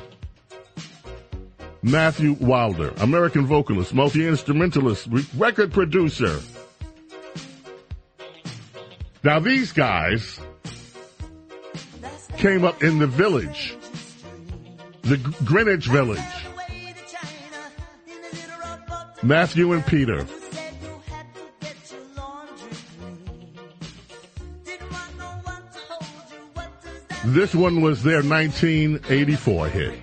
Matthew 1.84 2.34
Wilder, 2.34 2.94
American 2.98 3.46
vocalist, 3.46 3.94
multi-instrumentalist, 3.94 5.08
record 5.38 5.72
producer. 5.72 6.38
Now 9.24 9.40
these 9.40 9.72
guys 9.72 10.38
came 12.38 12.66
up 12.66 12.84
in 12.84 13.00
the 13.00 13.08
village, 13.08 13.78
the 15.04 15.16
Greenwich 15.46 15.86
Village. 15.86 16.20
Matthew 19.24 19.72
and 19.72 19.86
Peter. 19.86 20.28
This 27.28 27.54
one 27.54 27.82
was 27.82 28.04
their 28.04 28.24
1984 28.24 29.68
hit. 29.68 30.00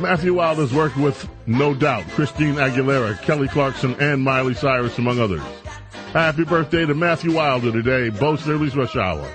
Matthew 0.00 0.32
Wilder's 0.32 0.72
worked 0.72 0.96
with, 0.96 1.28
no 1.46 1.74
doubt, 1.74 2.08
Christine 2.12 2.54
Aguilera, 2.54 3.20
Kelly 3.20 3.48
Clarkson, 3.48 4.00
and 4.00 4.22
Miley 4.22 4.54
Cyrus, 4.54 4.96
among 4.96 5.20
others. 5.20 5.42
Happy 6.14 6.44
birthday 6.44 6.86
to 6.86 6.94
Matthew 6.94 7.34
Wilder 7.34 7.70
today, 7.70 8.08
Bo 8.08 8.36
Snerdley's 8.36 8.74
Rush 8.74 8.96
Hour. 8.96 9.30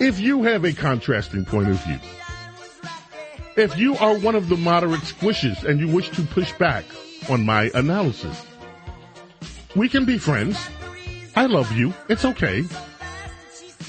If 0.00 0.18
you 0.18 0.44
have 0.44 0.64
a 0.64 0.72
contrasting 0.72 1.44
point 1.44 1.68
of 1.68 1.84
view, 1.84 1.98
if 3.56 3.78
you 3.78 3.96
are 3.96 4.18
one 4.18 4.34
of 4.34 4.48
the 4.48 4.56
moderate 4.56 5.00
squishes 5.00 5.64
and 5.64 5.80
you 5.80 5.88
wish 5.88 6.10
to 6.10 6.22
push 6.22 6.52
back 6.52 6.84
on 7.30 7.44
my 7.44 7.70
analysis, 7.74 8.44
we 9.74 9.88
can 9.88 10.04
be 10.04 10.18
friends. 10.18 10.58
I 11.34 11.46
love 11.46 11.72
you. 11.72 11.94
It's 12.08 12.24
okay. 12.24 12.64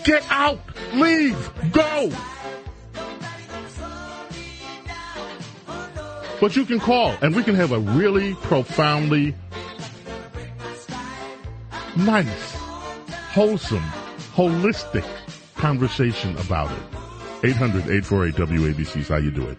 Get 0.04 0.24
out! 0.30 0.60
Leave! 0.94 1.52
Go! 1.72 2.12
But 6.40 6.56
you 6.56 6.66
can 6.66 6.80
call 6.80 7.16
and 7.22 7.36
we 7.36 7.44
can 7.44 7.56
have 7.56 7.72
a 7.72 7.80
really 7.80 8.36
profoundly 8.36 9.36
nice, 11.98 12.52
wholesome, 13.32 13.84
holistic 14.36 15.06
conversation 15.56 16.38
about 16.38 16.72
it. 16.72 16.97
800-848-WABC 17.42 18.98
is 18.98 19.08
how 19.10 19.18
you 19.18 19.30
do 19.30 19.48
it. 19.48 19.58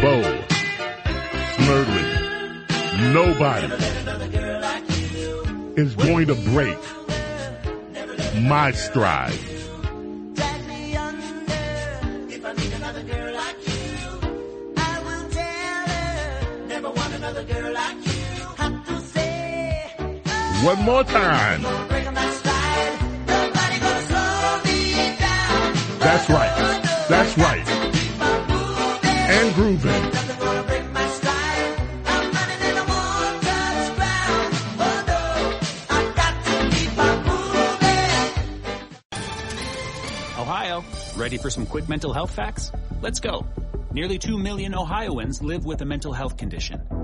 Bo, 0.00 0.22
Snerdley, 1.56 3.12
nobody 3.12 3.66
is 5.80 5.94
going 5.96 6.26
to 6.28 6.34
break 6.34 6.78
my 8.42 8.70
stride. 8.72 9.53
One 20.64 20.82
more 20.82 21.04
time. 21.04 21.60
That's 26.00 26.30
right. 26.30 27.06
That's 27.06 27.36
right. 27.36 27.68
And 29.28 29.54
grooving. 29.54 29.90
Ohio, 40.38 40.82
ready 41.18 41.36
for 41.36 41.50
some 41.50 41.66
quick 41.66 41.90
mental 41.90 42.14
health 42.14 42.30
facts? 42.30 42.72
Let's 43.02 43.20
go. 43.20 43.46
Nearly 43.92 44.18
2 44.18 44.38
million 44.38 44.74
Ohioans 44.74 45.42
live 45.42 45.66
with 45.66 45.82
a 45.82 45.84
mental 45.84 46.14
health 46.14 46.38
condition. 46.38 47.03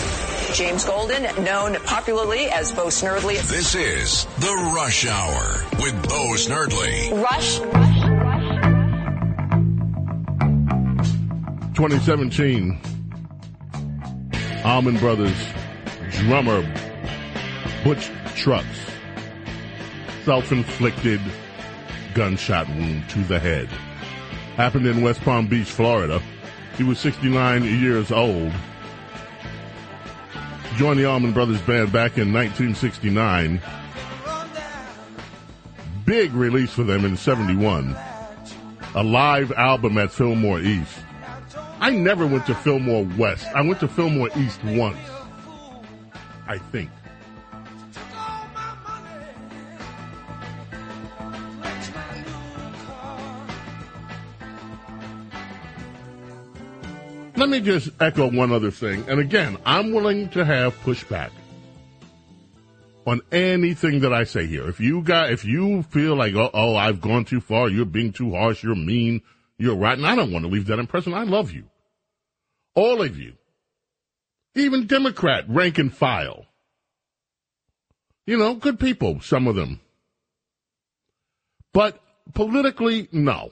James 0.53 0.83
Golden, 0.83 1.23
known 1.43 1.75
popularly 1.85 2.45
as 2.47 2.71
Bo 2.71 2.87
Snerdley. 2.87 3.41
This 3.47 3.73
is 3.75 4.25
The 4.39 4.71
Rush 4.75 5.05
Hour 5.07 5.65
with 5.81 5.93
Bo 6.09 6.33
Snerdley. 6.35 7.11
Rush. 7.23 7.59
2017, 11.75 12.79
Allman 14.65 14.97
Brothers 14.97 15.37
drummer 16.11 16.61
Butch 17.83 18.11
Trucks 18.35 18.67
self-inflicted 20.25 21.19
gunshot 22.13 22.67
wound 22.69 23.09
to 23.09 23.19
the 23.23 23.39
head. 23.39 23.67
Happened 24.55 24.85
in 24.85 25.01
West 25.01 25.21
Palm 25.21 25.47
Beach, 25.47 25.69
Florida. 25.69 26.21
He 26.77 26.83
was 26.83 26.99
69 26.99 27.63
years 27.63 28.11
old. 28.11 28.51
Joined 30.77 30.99
the 30.99 31.05
Allman 31.05 31.33
Brothers 31.33 31.61
Band 31.61 31.91
back 31.91 32.17
in 32.17 32.33
1969. 32.33 33.61
Big 36.05 36.33
release 36.33 36.71
for 36.71 36.83
them 36.83 37.05
in 37.05 37.15
71. 37.15 37.95
A 38.95 39.03
live 39.03 39.51
album 39.51 39.97
at 39.97 40.11
Fillmore 40.11 40.59
East. 40.59 40.97
I 41.79 41.91
never 41.91 42.25
went 42.25 42.45
to 42.47 42.55
Fillmore 42.55 43.05
West. 43.17 43.45
I 43.55 43.61
went 43.61 43.79
to 43.81 43.87
Fillmore 43.87 44.29
East 44.37 44.63
once. 44.63 44.97
I 46.47 46.57
think. 46.57 46.89
Let 57.41 57.49
me 57.49 57.59
just 57.59 57.89
echo 57.99 58.29
one 58.29 58.51
other 58.51 58.69
thing. 58.69 59.03
And 59.07 59.19
again, 59.19 59.57
I'm 59.65 59.93
willing 59.93 60.29
to 60.29 60.45
have 60.45 60.79
pushback 60.81 61.31
on 63.07 63.21
anything 63.31 64.01
that 64.01 64.13
I 64.13 64.25
say 64.25 64.45
here. 64.45 64.69
If 64.69 64.79
you 64.79 65.01
got, 65.01 65.31
if 65.31 65.43
you 65.43 65.81
feel 65.81 66.15
like, 66.15 66.35
oh, 66.35 66.51
oh, 66.53 66.75
I've 66.75 67.01
gone 67.01 67.25
too 67.25 67.41
far, 67.41 67.67
you're 67.67 67.85
being 67.85 68.13
too 68.13 68.35
harsh, 68.35 68.61
you're 68.61 68.75
mean, 68.75 69.23
you're 69.57 69.75
rotten, 69.75 70.05
I 70.05 70.15
don't 70.15 70.31
want 70.31 70.45
to 70.45 70.51
leave 70.51 70.67
that 70.67 70.77
impression. 70.77 71.15
I 71.15 71.23
love 71.23 71.51
you. 71.51 71.63
All 72.75 73.01
of 73.01 73.17
you. 73.17 73.33
Even 74.53 74.85
Democrat 74.85 75.45
rank 75.47 75.79
and 75.79 75.91
file. 75.91 76.45
You 78.27 78.37
know, 78.37 78.53
good 78.53 78.79
people, 78.79 79.19
some 79.19 79.47
of 79.47 79.55
them. 79.55 79.79
But 81.73 81.99
politically, 82.35 83.09
no. 83.11 83.51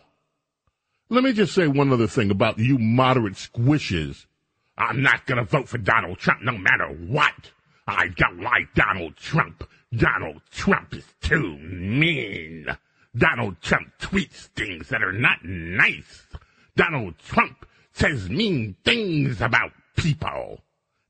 Let 1.11 1.23
me 1.23 1.33
just 1.33 1.55
say 1.55 1.67
one 1.67 1.91
other 1.91 2.05
thing 2.05 2.29
about 2.29 2.59
you 2.59 2.77
moderate 2.77 3.33
squishes. 3.33 4.27
I'm 4.77 5.01
not 5.01 5.25
going 5.25 5.39
to 5.39 5.43
vote 5.43 5.67
for 5.67 5.79
Donald 5.79 6.19
Trump 6.19 6.43
no 6.43 6.51
matter 6.51 6.87
what. 6.87 7.51
I 7.87 8.09
don't 8.09 8.41
like 8.41 8.75
Donald 8.75 9.15
Trump. 9.15 9.67
Donald 9.91 10.41
Trump 10.51 10.93
is 10.93 11.05
too 11.22 11.57
mean. 11.57 12.67
Donald 13.17 13.59
Trump 13.59 13.91
tweets 14.00 14.50
things 14.55 14.89
that 14.89 15.01
are 15.01 15.11
not 15.11 15.43
nice. 15.43 16.27
Donald 16.75 17.15
Trump 17.17 17.65
says 17.91 18.29
mean 18.29 18.75
things 18.85 19.41
about 19.41 19.72
people. 19.98 20.59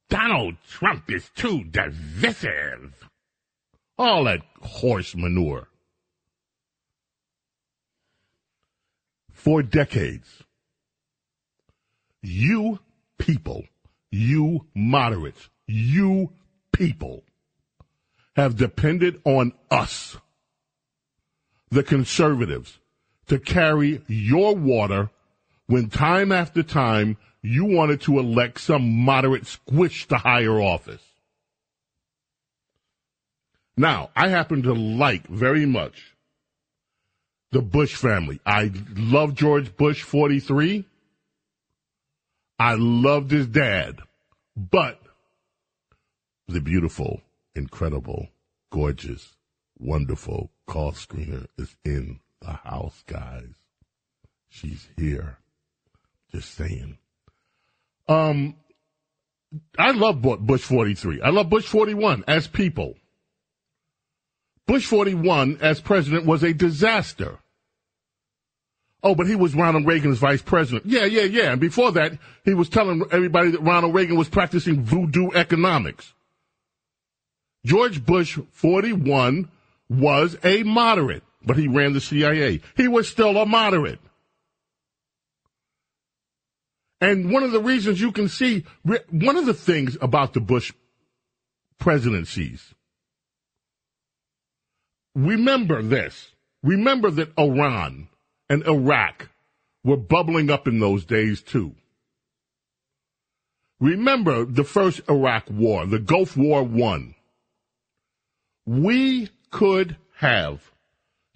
Donald 0.10 0.56
Trump 0.70 1.12
is 1.12 1.30
too 1.36 1.66
divisive. 1.66 3.10
All 3.98 4.24
that 4.24 4.40
horse 4.62 5.14
manure. 5.14 5.68
For 9.40 9.64
decades. 9.64 10.44
You 12.22 12.80
people, 13.18 13.64
you 14.12 14.68
moderates, 14.76 15.50
you 15.66 16.34
people 16.74 17.24
have 18.36 18.58
depended 18.58 19.22
on 19.24 19.54
us, 19.72 20.18
the 21.70 21.84
conservatives, 21.84 22.80
to 23.28 23.40
carry 23.40 24.02
your 24.08 24.56
water 24.56 25.10
when 25.68 25.90
time 25.90 26.34
after 26.34 26.62
time 26.62 27.16
you 27.42 27.64
wanted 27.64 28.02
to 28.02 28.20
elect 28.20 28.60
some 28.60 29.04
moderate 29.06 29.48
squish 29.48 30.06
to 30.10 30.18
higher 30.18 30.60
office. 30.60 31.04
Now, 33.78 34.10
I 34.18 34.28
happen 34.28 34.64
to 34.64 34.74
like 34.74 35.28
very 35.28 35.66
much 35.66 36.18
the 37.52 37.62
Bush 37.62 37.96
family. 37.96 38.40
I 38.46 38.72
love 38.96 39.36
George 39.36 39.76
Bush 39.76 40.04
43. 40.04 40.86
I 42.60 42.76
loved 42.76 43.32
his 43.32 43.48
dad, 43.48 44.00
but 44.56 45.00
the 46.48 46.60
beautiful, 46.60 47.22
incredible, 47.56 48.28
gorgeous, 48.70 49.36
wonderful 49.78 50.52
call 50.68 50.92
screener 50.92 51.48
is 51.58 51.76
in 51.86 52.20
the 52.42 52.52
house, 52.52 53.04
guys. 53.08 53.54
She's 54.50 54.88
here. 54.98 55.38
Just 56.32 56.54
saying. 56.56 56.98
Um, 58.08 58.56
I 59.78 59.92
love 59.92 60.22
Bush 60.22 60.62
43. 60.62 61.22
I 61.22 61.30
love 61.30 61.50
Bush 61.50 61.66
41 61.66 62.24
as 62.28 62.48
people. 62.48 62.96
Bush 64.70 64.86
41 64.86 65.58
as 65.62 65.82
president 65.82 66.28
was 66.28 66.44
a 66.44 66.54
disaster. 66.54 67.40
Oh, 69.02 69.16
but 69.16 69.26
he 69.26 69.36
was 69.36 69.56
Ronald 69.56 69.88
Reagan's 69.88 70.20
vice 70.20 70.44
president. 70.44 70.86
Yeah, 70.86 71.06
yeah, 71.06 71.24
yeah. 71.24 71.52
And 71.54 71.60
before 71.60 71.92
that, 71.94 72.20
he 72.46 72.54
was 72.54 72.70
telling 72.70 73.04
everybody 73.12 73.50
that 73.50 73.62
Ronald 73.62 73.96
Reagan 73.96 74.16
was 74.16 74.30
practicing 74.30 74.84
voodoo 74.84 75.32
economics. 75.32 76.14
George 77.66 78.06
Bush 78.06 78.38
41 78.52 79.50
was 79.90 80.38
a 80.44 80.62
moderate, 80.62 81.24
but 81.44 81.58
he 81.58 81.68
ran 81.68 81.94
the 81.94 82.00
CIA. 82.00 82.62
He 82.78 82.88
was 82.88 83.10
still 83.10 83.38
a 83.38 83.48
moderate. 83.48 84.00
And 87.02 87.32
one 87.32 87.42
of 87.42 87.54
the 87.54 87.64
reasons 87.64 88.00
you 88.00 88.12
can 88.12 88.30
see, 88.30 88.66
one 88.84 89.36
of 89.36 89.48
the 89.48 89.54
things 89.56 89.98
about 90.00 90.34
the 90.34 90.42
Bush 90.42 90.72
presidencies 91.80 92.76
remember 95.16 95.82
this. 95.82 96.32
Remember 96.64 97.10
that 97.12 97.38
Iran 97.38 98.10
and 98.50 98.66
Iraq 98.68 99.30
were 99.84 99.98
bubbling 99.98 100.50
up 100.50 100.68
in 100.68 100.80
those 100.80 101.06
days 101.06 101.42
too. 101.42 101.76
Remember 103.80 104.44
the 104.44 104.66
first 104.66 105.02
Iraq 105.10 105.50
war, 105.50 105.86
the 105.86 106.00
Gulf 106.00 106.36
War 106.36 106.64
one. 106.64 107.16
We 108.66 109.30
could 109.52 109.96
have 110.18 110.72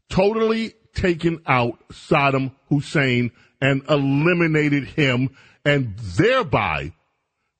totally 0.09 0.73
taken 0.93 1.41
out 1.47 1.79
Saddam 1.89 2.51
Hussein 2.69 3.31
and 3.61 3.81
eliminated 3.89 4.83
him 4.83 5.29
and 5.65 5.97
thereby 5.97 6.93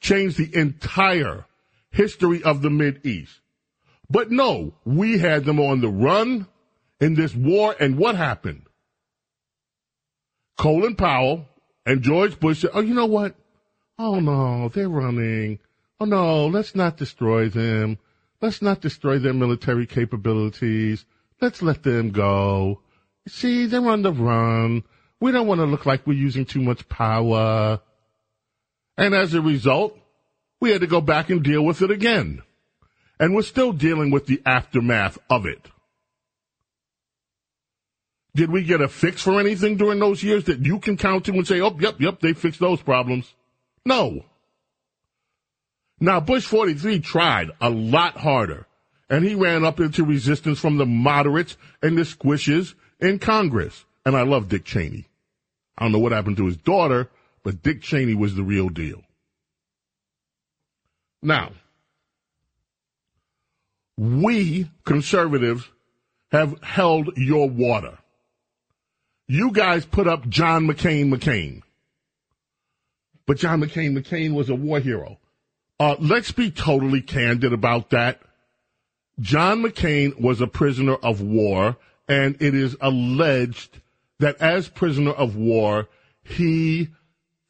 changed 0.02 0.38
the 0.38 0.54
entire 0.54 1.46
history 1.92 2.44
of 2.44 2.62
the 2.62 2.70
Mid 2.70 3.06
East. 3.06 3.40
But 4.10 4.32
no, 4.32 4.74
we 4.86 5.18
had 5.18 5.46
them 5.46 5.60
on 5.60 5.82
the 5.82 5.90
run 5.90 6.48
in 7.00 7.16
this 7.16 7.34
war, 7.34 7.76
and 7.80 7.98
what 7.98 8.16
happened? 8.16 8.64
Colin 10.58 10.96
Powell 10.96 11.48
and 11.86 12.02
George 12.02 12.40
Bush 12.40 12.62
said, 12.62 12.72
oh, 12.74 12.82
you 12.82 12.94
know 12.94 13.06
what? 13.06 13.36
Oh 13.98 14.20
no, 14.20 14.70
they're 14.70 14.90
running. 14.90 15.60
Oh 16.00 16.06
no, 16.06 16.48
let's 16.48 16.76
not 16.76 16.98
destroy 16.98 17.50
them. 17.50 17.98
Let's 18.42 18.62
not 18.62 18.82
destroy 18.82 19.20
their 19.20 19.34
military 19.34 19.86
capabilities. 19.86 21.06
Let's 21.42 21.62
let 21.62 21.84
them 21.84 22.12
go. 22.12 22.82
See, 23.28 23.68
they're 23.68 23.88
on 23.88 24.02
the 24.02 24.12
run. 24.12 24.84
We 25.20 25.32
don't 25.32 25.48
want 25.48 25.60
to 25.60 25.66
look 25.66 25.86
like 25.86 26.06
we're 26.06 26.14
using 26.14 26.46
too 26.46 26.62
much 26.62 26.88
power. 26.90 27.80
And 28.98 29.16
as 29.16 29.34
a 29.34 29.42
result, 29.42 29.98
we 30.60 30.72
had 30.72 30.82
to 30.82 30.88
go 30.88 31.02
back 31.02 31.30
and 31.30 31.44
deal 31.44 31.64
with 31.64 31.82
it 31.82 31.92
again. 31.92 32.42
And 33.24 33.34
we're 33.34 33.44
still 33.44 33.72
dealing 33.72 34.12
with 34.12 34.26
the 34.26 34.42
aftermath 34.46 35.18
of 35.30 35.46
it. 35.46 35.72
Did 38.36 38.52
we 38.52 38.66
get 38.66 38.82
a 38.82 38.90
fix 38.90 39.22
for 39.22 39.40
anything 39.40 39.78
during 39.78 40.00
those 40.00 40.22
years 40.22 40.44
that 40.44 40.60
you 40.66 40.78
can 40.78 40.98
count 40.98 41.24
to 41.24 41.32
and 41.32 41.48
say, 41.48 41.62
oh, 41.62 41.74
yep, 41.80 42.02
yep, 42.02 42.20
they 42.20 42.34
fixed 42.34 42.60
those 42.60 42.82
problems? 42.82 43.34
No. 43.86 44.26
Now, 46.02 46.20
Bush 46.20 46.46
43 46.46 47.00
tried 47.00 47.52
a 47.62 47.70
lot 47.70 48.18
harder, 48.18 48.68
and 49.10 49.24
he 49.24 49.36
ran 49.36 49.64
up 49.64 49.80
into 49.80 50.04
resistance 50.04 50.60
from 50.60 50.76
the 50.76 50.86
moderates 50.86 51.56
and 51.82 51.98
the 51.98 52.02
squishes 52.02 52.74
in 53.00 53.20
Congress. 53.20 53.86
And 54.06 54.18
I 54.18 54.24
love 54.24 54.50
Dick 54.50 54.66
Cheney. 54.66 55.08
I 55.78 55.86
don't 55.86 55.94
know 55.94 56.00
what 56.00 56.12
happened 56.12 56.36
to 56.36 56.46
his 56.46 56.58
daughter, 56.58 57.10
but 57.42 57.64
Dick 57.64 57.84
Cheney 57.84 58.16
was 58.16 58.36
the 58.36 58.44
real 58.44 58.68
deal. 58.68 59.02
Now, 61.22 61.54
we 63.98 64.70
conservatives 64.86 65.68
have 66.32 66.62
held 66.64 67.18
your 67.18 67.50
water. 67.50 67.98
You 69.28 69.52
guys 69.52 69.86
put 69.86 70.08
up 70.08 70.28
John 70.28 70.68
McCain 70.68 71.14
McCain. 71.14 71.62
But 73.26 73.38
John 73.38 73.62
McCain 73.62 73.98
McCain 73.98 74.34
was 74.34 74.50
a 74.50 74.56
war 74.56 74.80
hero. 74.80 75.20
Uh, 75.80 75.96
let's 76.00 76.32
be 76.32 76.52
totally 76.52 77.02
candid 77.02 77.54
about 77.54 77.92
that. 77.92 78.22
John 79.20 79.62
McCain 79.62 80.20
was 80.20 80.42
a 80.42 80.48
prisoner 80.48 80.96
of 80.96 81.22
war, 81.22 81.78
and 82.08 82.36
it 82.42 82.56
is 82.56 82.76
alleged 82.82 83.80
that 84.20 84.38
as 84.42 84.68
prisoner 84.68 85.12
of 85.12 85.36
war, 85.36 85.88
he 86.24 86.90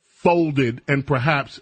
folded 0.02 0.82
and 0.88 1.06
perhaps 1.06 1.60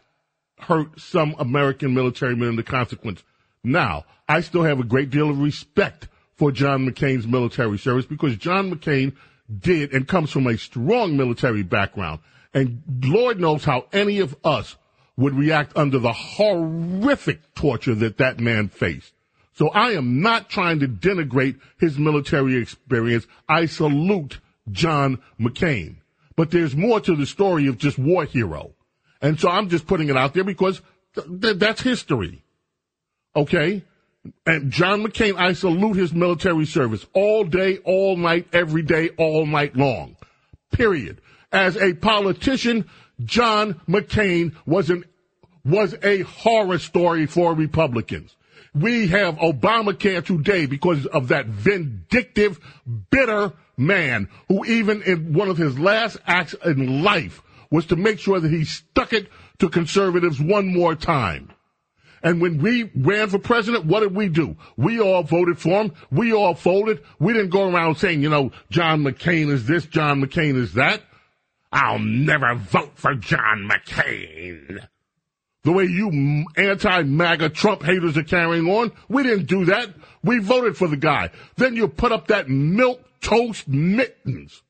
hurt 0.59 0.99
some 0.99 1.35
American 1.39 1.93
military 1.93 2.35
men 2.35 2.49
in 2.49 2.55
the 2.55 2.63
consequence. 2.63 3.23
Now, 3.63 4.05
I 4.27 4.41
still 4.41 4.63
have 4.63 4.79
a 4.79 4.85
great 4.85 5.09
deal 5.09 5.29
of 5.29 5.39
respect 5.39 6.07
for 6.35 6.51
John 6.51 6.87
McCain's 6.87 7.27
military 7.27 7.77
service 7.77 8.05
because 8.05 8.35
John 8.37 8.71
McCain 8.71 9.15
did 9.59 9.93
and 9.93 10.07
comes 10.07 10.31
from 10.31 10.47
a 10.47 10.57
strong 10.57 11.17
military 11.17 11.63
background. 11.63 12.19
And 12.53 12.81
Lord 13.03 13.39
knows 13.39 13.63
how 13.63 13.85
any 13.93 14.19
of 14.19 14.35
us 14.43 14.75
would 15.17 15.35
react 15.35 15.77
under 15.77 15.99
the 15.99 16.13
horrific 16.13 17.53
torture 17.53 17.95
that 17.95 18.17
that 18.17 18.39
man 18.39 18.69
faced. 18.69 19.13
So 19.53 19.69
I 19.69 19.91
am 19.91 20.21
not 20.21 20.49
trying 20.49 20.79
to 20.79 20.87
denigrate 20.87 21.59
his 21.79 21.99
military 21.99 22.55
experience. 22.55 23.27
I 23.47 23.67
salute 23.67 24.39
John 24.71 25.21
McCain. 25.39 25.97
But 26.35 26.49
there's 26.49 26.75
more 26.75 26.99
to 27.01 27.15
the 27.15 27.25
story 27.25 27.67
of 27.67 27.77
just 27.77 27.99
war 27.99 28.25
hero. 28.25 28.71
And 29.21 29.39
so 29.39 29.49
I'm 29.49 29.69
just 29.69 29.85
putting 29.85 30.09
it 30.09 30.17
out 30.17 30.33
there 30.33 30.43
because 30.43 30.81
th- 31.13 31.27
th- 31.41 31.57
that's 31.57 31.81
history. 31.81 32.43
Okay? 33.35 33.83
And 34.45 34.71
John 34.71 35.03
McCain, 35.03 35.35
I 35.37 35.53
salute 35.53 35.97
his 35.97 36.13
military 36.13 36.65
service 36.65 37.05
all 37.13 37.43
day, 37.43 37.77
all 37.79 38.17
night, 38.17 38.47
every 38.53 38.83
day, 38.83 39.09
all 39.17 39.45
night 39.45 39.75
long. 39.75 40.15
Period. 40.71 41.21
As 41.51 41.75
a 41.75 41.93
politician, 41.93 42.87
John 43.23 43.81
McCain 43.87 44.55
was 44.65 44.89
an 44.89 45.05
was 45.63 45.95
a 46.01 46.21
horror 46.21 46.79
story 46.79 47.27
for 47.27 47.53
Republicans. 47.53 48.35
We 48.73 49.07
have 49.09 49.35
Obamacare 49.35 50.25
today 50.25 50.65
because 50.65 51.05
of 51.05 51.27
that 51.27 51.45
vindictive, 51.45 52.59
bitter 53.11 53.53
man 53.77 54.29
who 54.47 54.65
even 54.65 55.01
in 55.03 55.33
one 55.33 55.49
of 55.49 55.57
his 55.57 55.77
last 55.77 56.17
acts 56.25 56.55
in 56.65 57.03
life 57.03 57.41
was 57.69 57.85
to 57.87 57.95
make 57.95 58.19
sure 58.19 58.39
that 58.39 58.51
he 58.51 58.65
stuck 58.65 59.13
it 59.13 59.27
to 59.59 59.69
conservatives 59.69 60.39
one 60.39 60.67
more 60.73 60.95
time. 60.95 61.51
And 62.23 62.41
when 62.41 62.59
we 62.59 62.91
ran 62.95 63.29
for 63.29 63.39
president, 63.39 63.85
what 63.85 64.01
did 64.01 64.15
we 64.15 64.29
do? 64.29 64.55
We 64.77 64.99
all 64.99 65.23
voted 65.23 65.59
for 65.59 65.81
him. 65.81 65.93
We 66.11 66.33
all 66.33 66.53
folded. 66.53 67.01
We 67.19 67.33
didn't 67.33 67.49
go 67.49 67.69
around 67.69 67.95
saying, 67.95 68.21
you 68.21 68.29
know, 68.29 68.51
John 68.69 69.03
McCain 69.03 69.49
is 69.49 69.65
this, 69.65 69.85
John 69.85 70.21
McCain 70.21 70.55
is 70.55 70.73
that. 70.73 71.01
I'll 71.71 71.99
never 71.99 72.55
vote 72.55 72.91
for 72.95 73.15
John 73.15 73.69
McCain. 73.69 74.85
The 75.63 75.71
way 75.71 75.85
you 75.85 76.45
anti-MAGA 76.57 77.49
Trump 77.49 77.83
haters 77.83 78.17
are 78.17 78.23
carrying 78.23 78.67
on, 78.67 78.91
we 79.09 79.23
didn't 79.23 79.45
do 79.45 79.65
that. 79.65 79.89
We 80.23 80.39
voted 80.39 80.75
for 80.75 80.87
the 80.87 80.97
guy. 80.97 81.29
Then 81.55 81.75
you 81.75 81.87
put 81.87 82.11
up 82.11 82.27
that 82.27 82.49
milk 82.49 83.03
toast 83.21 83.67
mittens. 83.67 84.63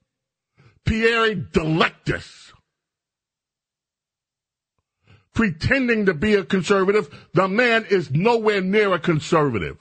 Pierre 0.85 1.35
Delecto 1.35 2.51
pretending 5.33 6.05
to 6.07 6.13
be 6.13 6.35
a 6.35 6.43
conservative. 6.43 7.09
The 7.33 7.47
man 7.47 7.85
is 7.89 8.11
nowhere 8.11 8.61
near 8.61 8.93
a 8.93 8.99
conservative. 8.99 9.77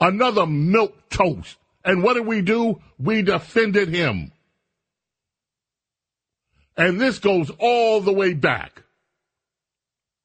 Another 0.00 0.46
milk 0.46 1.10
toast. 1.10 1.56
And 1.84 2.02
what 2.02 2.14
did 2.14 2.26
we 2.26 2.42
do? 2.42 2.80
We 2.98 3.22
defended 3.22 3.88
him. 3.88 4.32
And 6.76 7.00
this 7.00 7.18
goes 7.18 7.50
all 7.58 8.00
the 8.00 8.12
way 8.12 8.34
back. 8.34 8.82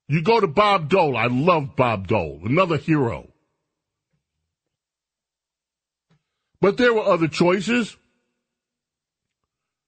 You 0.07 0.21
go 0.21 0.39
to 0.39 0.47
Bob 0.47 0.89
Dole. 0.89 1.17
I 1.17 1.27
love 1.27 1.75
Bob 1.75 2.07
Dole, 2.07 2.41
another 2.45 2.77
hero. 2.77 3.27
But 6.61 6.77
there 6.77 6.93
were 6.93 7.03
other 7.03 7.27
choices. 7.27 7.95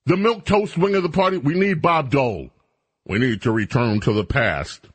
The 0.06 0.18
milk 0.18 0.46
toast 0.46 0.78
wing 0.78 0.96
of 0.96 1.04
the 1.04 1.10
party, 1.10 1.38
we 1.38 1.54
need 1.54 1.82
Bob 1.82 2.10
Dole. 2.10 2.50
We 3.08 3.20
need 3.20 3.44
to 3.44 3.52
return 3.52 4.02
to 4.02 4.12
the 4.12 4.26
past. 4.26 4.86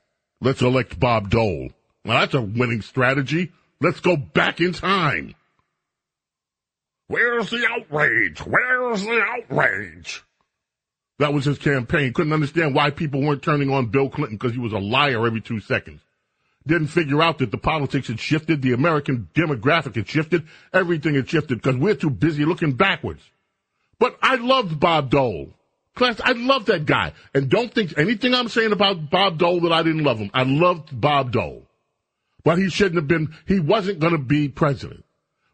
Let's 0.40 0.60
elect 0.60 1.00
Bob 1.00 1.30
Dole. 1.30 1.70
Well, 2.04 2.20
that's 2.20 2.34
a 2.34 2.42
winning 2.42 2.82
strategy. 2.82 3.52
Let's 3.80 4.00
go 4.00 4.16
back 4.16 4.60
in 4.60 4.72
time. 4.72 5.34
Where's 7.08 7.50
the 7.50 7.66
outrage? 7.70 8.38
Where's 8.40 9.02
the 9.02 9.22
outrage? 9.22 10.22
That 11.18 11.32
was 11.32 11.44
his 11.44 11.58
campaign. 11.58 12.12
Couldn't 12.12 12.32
understand 12.32 12.74
why 12.74 12.90
people 12.90 13.22
weren't 13.22 13.42
turning 13.42 13.70
on 13.70 13.86
Bill 13.86 14.10
Clinton 14.10 14.36
because 14.36 14.52
he 14.52 14.60
was 14.60 14.72
a 14.72 14.78
liar 14.78 15.26
every 15.26 15.40
two 15.40 15.60
seconds. 15.60 16.00
Didn't 16.66 16.88
figure 16.88 17.22
out 17.22 17.38
that 17.38 17.50
the 17.50 17.58
politics 17.58 18.08
had 18.08 18.20
shifted, 18.20 18.62
the 18.62 18.72
American 18.72 19.28
demographic 19.34 19.96
had 19.96 20.08
shifted, 20.08 20.46
everything 20.72 21.14
had 21.14 21.28
shifted 21.28 21.62
because 21.62 21.76
we're 21.76 21.94
too 21.94 22.10
busy 22.10 22.44
looking 22.44 22.74
backwards. 22.74 23.22
But 23.98 24.16
I 24.22 24.36
loved 24.36 24.78
Bob 24.78 25.10
Dole. 25.10 25.54
Class, 25.94 26.20
I 26.24 26.32
love 26.32 26.66
that 26.66 26.86
guy. 26.86 27.12
And 27.34 27.48
don't 27.48 27.72
think 27.72 27.98
anything 27.98 28.34
I'm 28.34 28.48
saying 28.48 28.72
about 28.72 29.10
Bob 29.10 29.38
Dole 29.38 29.60
that 29.60 29.72
I 29.72 29.82
didn't 29.82 30.04
love 30.04 30.18
him. 30.18 30.30
I 30.32 30.44
loved 30.44 30.88
Bob 30.98 31.32
Dole. 31.32 31.68
But 32.44 32.58
he 32.58 32.70
shouldn't 32.70 32.96
have 32.96 33.08
been, 33.08 33.34
he 33.46 33.60
wasn't 33.60 34.00
going 34.00 34.12
to 34.12 34.18
be 34.18 34.48
president. 34.48 35.04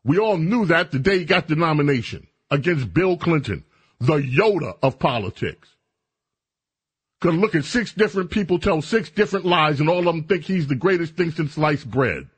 We 0.05 0.18
all 0.18 0.38
knew 0.38 0.66
that 0.66 0.90
the 0.90 0.98
day 0.98 1.18
he 1.18 1.24
got 1.24 1.48
the 1.48 1.57
nomination 1.57 2.27
against 2.51 2.94
Bill 2.94 3.16
Clinton, 3.16 3.64
the 4.01 4.16
Yoda 4.16 4.77
of 4.83 4.98
politics. 4.98 5.68
Cause 7.20 7.35
look 7.35 7.57
at 7.57 7.64
six 7.64 7.92
different 7.92 8.31
people 8.31 8.61
tell 8.61 8.81
six 8.81 9.11
different 9.11 9.44
lies 9.44 9.81
and 9.81 9.88
all 9.88 9.98
of 9.98 10.05
them 10.05 10.22
think 10.22 10.44
he's 10.44 10.68
the 10.68 10.77
greatest 10.77 11.16
thing 11.16 11.33
since 11.33 11.55
sliced 11.55 11.90
bread. 11.90 12.29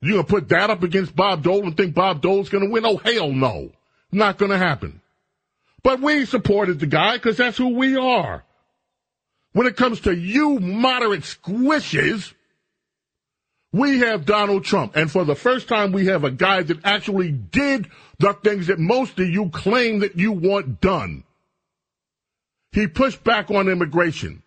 You 0.00 0.12
gonna 0.12 0.24
put 0.24 0.48
that 0.50 0.70
up 0.70 0.84
against 0.84 1.16
Bob 1.16 1.42
Dole 1.42 1.64
and 1.64 1.76
think 1.76 1.94
Bob 1.94 2.22
Dole's 2.22 2.48
gonna 2.48 2.70
win? 2.70 2.86
Oh 2.86 2.98
hell 2.98 3.32
no. 3.32 3.72
Not 4.12 4.38
gonna 4.38 4.56
happen. 4.56 5.02
But 5.82 6.00
we 6.00 6.24
supported 6.24 6.80
the 6.80 6.86
guy 6.86 7.14
because 7.14 7.36
that's 7.36 7.56
who 7.56 7.68
we 7.68 7.96
are. 7.96 8.44
When 9.52 9.66
it 9.66 9.76
comes 9.76 10.00
to 10.00 10.14
you 10.14 10.58
moderate 10.60 11.22
squishes, 11.22 12.32
we 13.72 14.00
have 14.00 14.24
Donald 14.24 14.64
Trump. 14.64 14.96
And 14.96 15.10
for 15.10 15.24
the 15.24 15.34
first 15.34 15.68
time, 15.68 15.92
we 15.92 16.06
have 16.06 16.24
a 16.24 16.30
guy 16.30 16.62
that 16.62 16.84
actually 16.84 17.30
did 17.32 17.90
the 18.18 18.32
things 18.34 18.66
that 18.68 18.78
most 18.78 19.18
of 19.18 19.28
you 19.28 19.50
claim 19.50 20.00
that 20.00 20.16
you 20.16 20.32
want 20.32 20.80
done. 20.80 21.24
He 22.72 22.86
pushed 22.86 23.24
back 23.24 23.50
on 23.50 23.68
immigration. 23.68 24.42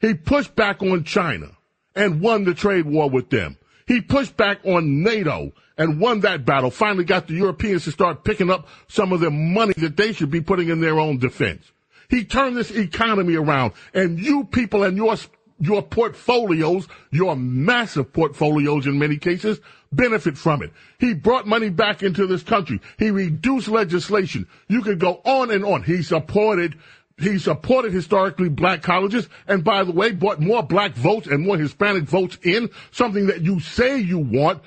He 0.00 0.14
pushed 0.14 0.54
back 0.56 0.82
on 0.82 1.04
China 1.04 1.56
and 1.94 2.20
won 2.20 2.44
the 2.44 2.54
trade 2.54 2.86
war 2.86 3.10
with 3.10 3.30
them. 3.30 3.56
He 3.90 4.00
pushed 4.00 4.36
back 4.36 4.60
on 4.64 5.02
NATO 5.02 5.50
and 5.76 5.98
won 5.98 6.20
that 6.20 6.44
battle, 6.44 6.70
finally 6.70 7.02
got 7.02 7.26
the 7.26 7.34
Europeans 7.34 7.82
to 7.86 7.90
start 7.90 8.22
picking 8.22 8.48
up 8.48 8.68
some 8.86 9.12
of 9.12 9.18
the 9.18 9.32
money 9.32 9.74
that 9.78 9.96
they 9.96 10.12
should 10.12 10.30
be 10.30 10.40
putting 10.40 10.68
in 10.68 10.80
their 10.80 11.00
own 11.00 11.18
defense. 11.18 11.72
He 12.08 12.24
turned 12.24 12.56
this 12.56 12.70
economy 12.70 13.34
around 13.34 13.72
and 13.92 14.16
you 14.16 14.44
people 14.44 14.84
and 14.84 14.96
your 14.96 15.16
your 15.58 15.82
portfolios, 15.82 16.86
your 17.10 17.34
massive 17.34 18.12
portfolios 18.12 18.86
in 18.86 18.96
many 18.96 19.16
cases, 19.16 19.58
benefit 19.90 20.38
from 20.38 20.62
it. 20.62 20.72
He 21.00 21.12
brought 21.12 21.48
money 21.48 21.68
back 21.68 22.04
into 22.04 22.28
this 22.28 22.44
country. 22.44 22.80
He 22.96 23.10
reduced 23.10 23.66
legislation. 23.66 24.46
You 24.68 24.82
could 24.82 25.00
go 25.00 25.20
on 25.24 25.50
and 25.50 25.64
on. 25.64 25.82
He 25.82 26.04
supported 26.04 26.78
he 27.20 27.38
supported 27.38 27.92
historically 27.92 28.48
black 28.48 28.82
colleges 28.82 29.28
and 29.46 29.62
by 29.62 29.84
the 29.84 29.92
way 29.92 30.12
brought 30.12 30.40
more 30.40 30.62
black 30.62 30.94
votes 30.94 31.26
and 31.26 31.44
more 31.44 31.58
Hispanic 31.58 32.04
votes 32.04 32.38
in, 32.42 32.70
something 32.90 33.26
that 33.26 33.42
you 33.42 33.60
say 33.60 33.98
you 33.98 34.18
want, 34.18 34.62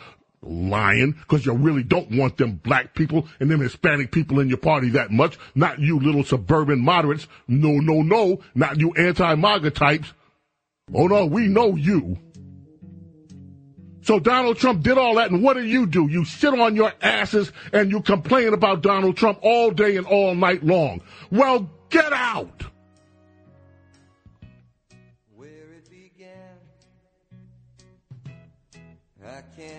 lying 0.45 1.13
because 1.13 1.45
you 1.45 1.53
really 1.53 1.83
don't 1.83 2.11
want 2.11 2.37
them 2.37 2.59
black 2.63 2.93
people 2.93 3.27
and 3.39 3.49
them 3.49 3.61
Hispanic 3.61 4.11
people 4.11 4.39
in 4.39 4.49
your 4.49 4.57
party 4.57 4.89
that 4.89 5.11
much. 5.11 5.37
Not 5.55 5.79
you 5.79 5.99
little 5.99 6.23
suburban 6.23 6.79
moderates. 6.79 7.27
No, 7.47 7.71
no, 7.71 8.01
no. 8.01 8.41
Not 8.53 8.79
you 8.79 8.93
anti-MAGA 8.93 9.71
types. 9.71 10.11
Oh 10.93 11.07
no, 11.07 11.25
we 11.25 11.47
know 11.47 11.75
you. 11.75 12.17
So 14.01 14.19
Donald 14.19 14.57
Trump 14.57 14.83
did 14.83 14.97
all 14.97 15.15
that, 15.15 15.31
and 15.31 15.41
what 15.41 15.53
do 15.53 15.63
you 15.63 15.85
do? 15.85 16.09
You 16.09 16.25
sit 16.25 16.53
on 16.53 16.75
your 16.75 16.91
asses 17.01 17.53
and 17.71 17.89
you 17.89 18.01
complain 18.01 18.53
about 18.53 18.81
Donald 18.81 19.15
Trump 19.15 19.39
all 19.41 19.71
day 19.71 19.95
and 19.95 20.05
all 20.05 20.35
night 20.35 20.61
long. 20.61 21.01
Well, 21.31 21.71
get 21.93 22.11
out! 22.11 22.63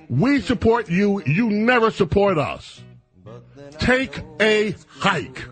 We 0.08 0.40
support 0.40 0.88
you. 0.88 1.22
You 1.26 1.50
never 1.50 1.90
support 1.90 2.38
us. 2.38 2.82
Take 3.78 4.20
a 4.40 4.74
hike. 4.88 5.42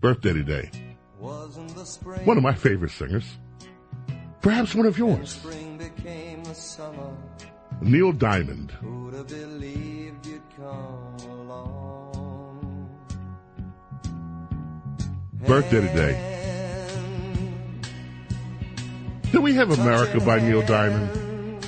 Birthday 0.00 0.32
today. 0.32 0.70
One 2.24 2.36
of 2.36 2.42
my 2.42 2.54
favorite 2.54 2.90
singers. 2.90 3.24
Perhaps 4.40 4.74
one 4.74 4.86
of 4.86 4.98
yours. 4.98 5.38
Neil 7.80 8.12
Diamond. 8.12 8.72
Birthday 15.46 15.80
today. 15.80 16.26
Do 19.32 19.40
we 19.40 19.54
have 19.54 19.70
America 19.70 20.20
by 20.20 20.40
Neil 20.40 20.62
Diamond? 20.62 21.64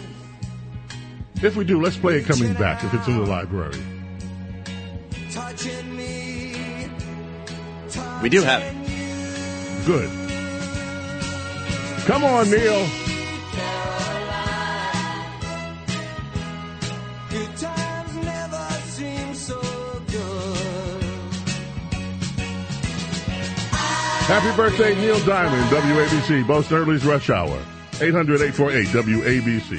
If 1.43 1.57
we 1.57 1.65
do, 1.65 1.81
let's 1.81 1.97
play 1.97 2.19
it 2.19 2.27
coming 2.27 2.55
back 2.55 2.85
if 2.85 2.93
it's 2.95 3.07
in 3.09 3.17
the 3.17 3.27
library. 3.27 3.79
We 8.23 8.29
do 8.29 8.43
have 8.43 8.63
it. 8.63 9.87
Good. 9.87 10.09
Come 12.07 12.25
on, 12.25 12.51
Neil. 12.51 13.12
Happy 24.33 24.57
birthday, 24.57 24.95
Neil 24.95 25.23
Diamond, 25.27 25.63
WABC, 25.65 26.47
Bo 26.47 26.63
Snerdley's 26.63 27.05
Rush 27.05 27.29
Hour, 27.29 27.63
800-848 27.99 28.87
WABC. 28.87 29.77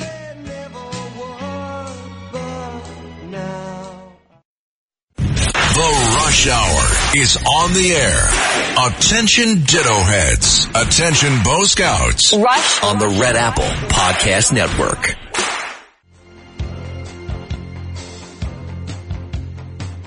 The 5.18 5.90
Rush 6.20 6.48
Hour 6.48 7.18
is 7.18 7.36
on 7.38 7.74
the 7.74 7.94
air. 7.96 8.90
Attention 8.92 9.64
Ditto 9.64 10.00
Heads. 10.02 10.68
Attention 10.76 11.42
Bo 11.44 11.64
Scouts. 11.64 12.34
Rush 12.34 12.84
on 12.84 13.00
the 13.00 13.08
Red 13.08 13.36
Apple 13.36 13.64
Podcast 13.64 14.54
Network. 14.54 15.16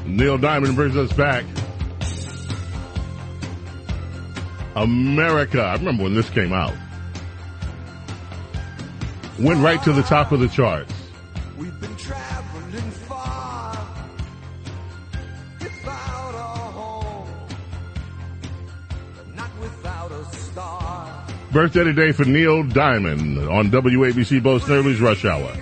Neil 0.07 0.39
Diamond 0.39 0.77
brings 0.77 0.97
us 0.97 1.13
back. 1.13 1.45
America. 4.77 5.63
I 5.63 5.75
remember 5.75 6.05
when 6.05 6.15
this 6.15 6.31
came 6.31 6.53
out. 6.53 6.75
Went 9.41 9.61
right 9.61 9.83
to 9.83 9.93
the 9.93 10.03
top 10.03 10.33
of 10.33 10.41
the 10.41 10.49
charts. 10.49 10.93
We've 11.59 11.79
been 11.81 11.97
traveling 11.97 12.91
far 13.09 13.87
without 15.61 16.35
a 16.35 16.59
home, 16.73 17.29
but 19.17 19.35
not 19.35 19.51
without 19.59 20.13
a 20.13 20.25
star. 20.37 21.27
Birthday 21.53 21.85
today 21.85 22.13
for 22.13 22.25
Neil 22.25 22.63
Diamond 22.63 23.39
on 23.49 23.71
WABC 23.71 24.43
Bo 24.43 24.59
Snerdley's 24.59 25.01
Rush 25.01 25.25
Hour. 25.25 25.53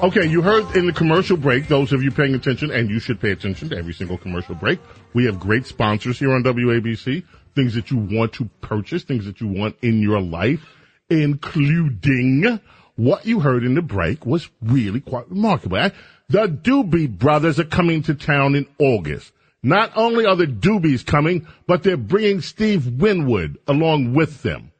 Okay, 0.00 0.26
you 0.26 0.42
heard 0.42 0.64
in 0.76 0.86
the 0.86 0.92
commercial 0.92 1.36
break, 1.36 1.68
those 1.68 1.92
of 1.92 2.02
you 2.02 2.10
paying 2.10 2.34
attention, 2.34 2.72
and 2.72 2.90
you 2.90 2.98
should 2.98 3.20
pay 3.20 3.30
attention 3.30 3.68
to 3.68 3.76
every 3.76 3.94
single 3.94 4.18
commercial 4.18 4.56
break. 4.56 4.80
We 5.14 5.24
have 5.26 5.38
great 5.38 5.64
sponsors 5.64 6.18
here 6.18 6.34
on 6.34 6.42
WABC, 6.42 7.22
things 7.54 7.74
that 7.74 7.90
you 7.90 7.98
want 7.98 8.34
to 8.34 8.48
purchase, 8.60 9.04
things 9.04 9.26
that 9.26 9.40
you 9.40 9.48
want 9.48 9.76
in 9.82 10.00
your 10.00 10.20
life, 10.20 10.64
including 11.08 12.60
what 12.96 13.26
you 13.26 13.40
heard 13.40 13.64
in 13.64 13.74
the 13.74 13.82
break 13.82 14.26
was 14.26 14.48
really 14.62 15.00
quite 15.00 15.28
remarkable. 15.30 15.76
Eh? 15.76 15.90
The 16.28 16.46
Doobie 16.46 17.18
Brothers 17.18 17.58
are 17.58 17.64
coming 17.64 18.02
to 18.04 18.14
town 18.14 18.54
in 18.54 18.66
August. 18.78 19.32
Not 19.62 19.92
only 19.94 20.26
are 20.26 20.36
the 20.36 20.46
Doobies 20.46 21.06
coming, 21.06 21.46
but 21.66 21.82
they're 21.82 21.96
bringing 21.96 22.40
Steve 22.40 23.00
Winwood 23.00 23.58
along 23.68 24.14
with 24.14 24.42
them. 24.42 24.72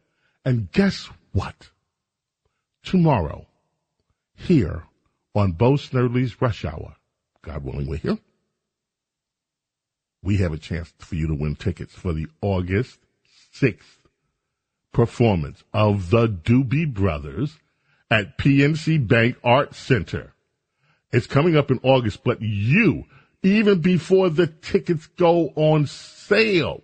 And 0.44 0.70
guess 0.72 1.08
what? 1.32 1.70
Tomorrow, 2.82 3.46
here 4.34 4.82
on 5.34 5.52
Bo 5.52 5.74
Snerdley's 5.74 6.40
Rush 6.42 6.64
Hour, 6.64 6.96
God 7.42 7.64
willing 7.64 7.86
we're 7.86 7.96
here, 7.96 8.18
we 10.22 10.38
have 10.38 10.52
a 10.52 10.58
chance 10.58 10.92
for 10.98 11.14
you 11.14 11.26
to 11.26 11.34
win 11.34 11.56
tickets 11.56 11.94
for 11.94 12.12
the 12.12 12.26
August 12.40 12.98
6th 13.54 13.80
performance 14.92 15.62
of 15.72 16.10
the 16.10 16.28
Doobie 16.28 16.92
Brothers 16.92 17.58
at 18.10 18.38
PNC 18.38 19.06
Bank 19.08 19.36
Art 19.42 19.74
Center. 19.74 20.34
It's 21.10 21.26
coming 21.26 21.56
up 21.56 21.70
in 21.70 21.80
August, 21.82 22.22
but 22.24 22.40
you, 22.40 23.04
even 23.42 23.80
before 23.80 24.30
the 24.30 24.46
tickets 24.46 25.06
go 25.18 25.52
on 25.56 25.86
sale, 25.86 26.82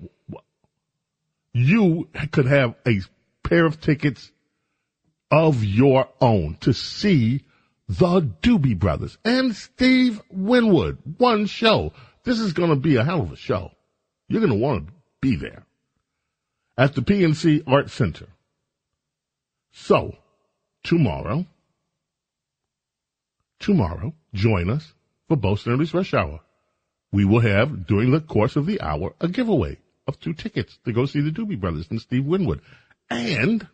you 1.52 2.08
could 2.32 2.46
have 2.46 2.74
a 2.86 3.00
pair 3.42 3.64
of 3.64 3.80
tickets 3.80 4.30
of 5.30 5.64
your 5.64 6.08
own 6.20 6.56
to 6.60 6.72
see 6.72 7.42
the 7.88 8.20
Doobie 8.20 8.78
Brothers 8.78 9.16
and 9.24 9.54
Steve 9.54 10.20
Winwood. 10.30 10.98
One 11.18 11.46
show. 11.46 11.92
This 12.28 12.40
is 12.40 12.52
going 12.52 12.68
to 12.68 12.76
be 12.76 12.96
a 12.96 13.04
hell 13.04 13.22
of 13.22 13.32
a 13.32 13.36
show. 13.36 13.70
You're 14.28 14.42
going 14.42 14.52
to 14.52 14.58
want 14.58 14.86
to 14.86 14.92
be 15.22 15.34
there 15.34 15.64
at 16.76 16.94
the 16.94 17.00
PNC 17.00 17.62
Art 17.66 17.88
Center. 17.88 18.26
So, 19.72 20.14
tomorrow, 20.84 21.46
tomorrow, 23.58 24.12
join 24.34 24.68
us 24.68 24.92
for 25.26 25.38
Bo 25.38 25.54
Snerdley's 25.54 25.94
Rush 25.94 26.12
Hour. 26.12 26.40
We 27.12 27.24
will 27.24 27.40
have, 27.40 27.86
during 27.86 28.10
the 28.10 28.20
course 28.20 28.56
of 28.56 28.66
the 28.66 28.78
hour, 28.82 29.14
a 29.22 29.28
giveaway 29.28 29.78
of 30.06 30.20
two 30.20 30.34
tickets 30.34 30.78
to 30.84 30.92
go 30.92 31.06
see 31.06 31.22
the 31.22 31.30
Doobie 31.30 31.58
Brothers 31.58 31.86
and 31.88 31.98
Steve 31.98 32.26
Winwood. 32.26 32.60
And 33.08 33.66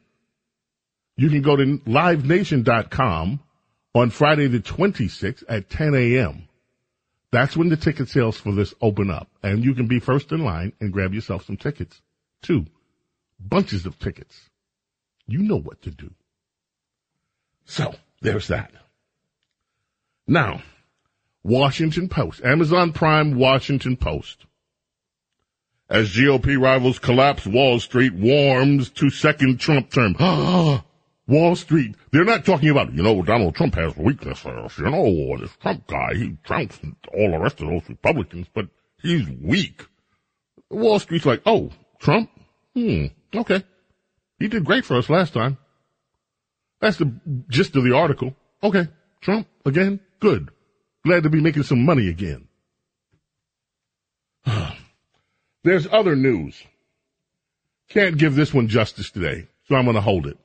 you 1.17 1.29
can 1.29 1.43
go 1.43 1.57
to 1.57 1.79
livenation.com 1.79 3.41
on 3.97 4.11
Friday 4.11 4.47
the 4.47 4.61
26th 4.61 5.43
at 5.49 5.69
10 5.69 5.97
a.m. 5.97 6.47
That's 7.35 7.57
when 7.57 7.69
the 7.69 7.77
ticket 7.77 8.09
sales 8.09 8.39
for 8.39 8.53
this 8.53 8.75
open 8.81 9.11
up. 9.11 9.29
And 9.43 9.65
you 9.65 9.75
can 9.75 9.89
be 9.89 9.99
first 9.99 10.31
in 10.31 10.45
line 10.45 10.73
and 10.81 10.93
grab 10.93 11.13
yourself 11.13 11.45
some 11.45 11.57
tickets. 11.57 12.01
Two 12.43 12.67
bunches 13.41 13.87
of 13.87 13.99
tickets. 13.99 14.51
You 15.27 15.41
know 15.41 15.59
what 15.59 15.83
to 15.83 15.91
do. 15.91 16.13
So, 17.65 17.97
there's 18.21 18.47
that. 18.47 18.71
Now, 20.29 20.63
Washington 21.43 22.09
Post, 22.09 22.41
Amazon 22.45 22.93
Prime 22.93 23.37
Washington 23.37 23.97
Post. 23.97 24.47
As 25.91 26.15
GOP 26.15 26.57
rivals 26.57 27.01
collapse, 27.01 27.49
Wall 27.49 27.81
Street 27.81 28.15
warms 28.15 28.91
to 28.91 29.11
second 29.11 29.59
Trump 29.59 29.91
term. 29.91 30.15
Ah! 30.21 30.85
Wall 31.27 31.57
Street, 31.57 31.95
they're 32.11 32.25
not 32.25 32.45
talking 32.45 32.69
about, 32.69 32.93
you 32.93 33.03
know, 33.03 33.23
Donald 33.23 33.55
Trump 33.55 33.75
has 33.77 33.97
weaknesses, 33.97 34.79
you 34.79 34.91
know, 34.91 35.37
this 35.39 35.57
Trump 35.61 35.87
guy, 35.87 36.15
he 36.15 36.37
trumps 36.45 36.79
all 37.13 37.31
the 37.31 37.39
rest 37.39 37.61
of 37.61 37.69
those 37.69 37.89
Republicans, 37.89 38.47
but 38.53 38.69
he's 39.01 39.27
weak. 39.41 39.87
Wall 40.71 40.99
Street's 40.99 41.25
like, 41.25 41.43
oh, 41.47 41.71
Trump? 41.99 42.31
Hmm, 42.75 43.07
okay. 43.35 43.65
He 44.39 44.49
did 44.49 44.65
great 44.65 44.85
for 44.85 44.97
us 44.97 45.09
last 45.09 45.33
time. 45.33 45.57
That's 46.81 46.99
the 46.99 47.19
gist 47.49 47.77
of 47.77 47.85
the 47.85 47.97
article. 47.97 48.35
Okay, 48.63 48.89
Trump 49.23 49.47
again? 49.65 50.01
Good. 50.21 50.51
Glad 51.07 51.23
to 51.23 51.31
be 51.31 51.41
making 51.41 51.63
some 51.63 51.85
money 51.85 52.09
again. 52.09 52.49
There's 55.63 55.87
other 55.91 56.17
news. 56.17 56.63
Can't 57.89 58.19
give 58.19 58.35
this 58.35 58.53
one 58.53 58.69
justice 58.69 59.11
today, 59.11 59.49
so 59.69 59.77
I'm 59.77 59.85
going 59.85 59.95
to 59.95 60.03
hold 60.03 60.27
it. 60.27 60.39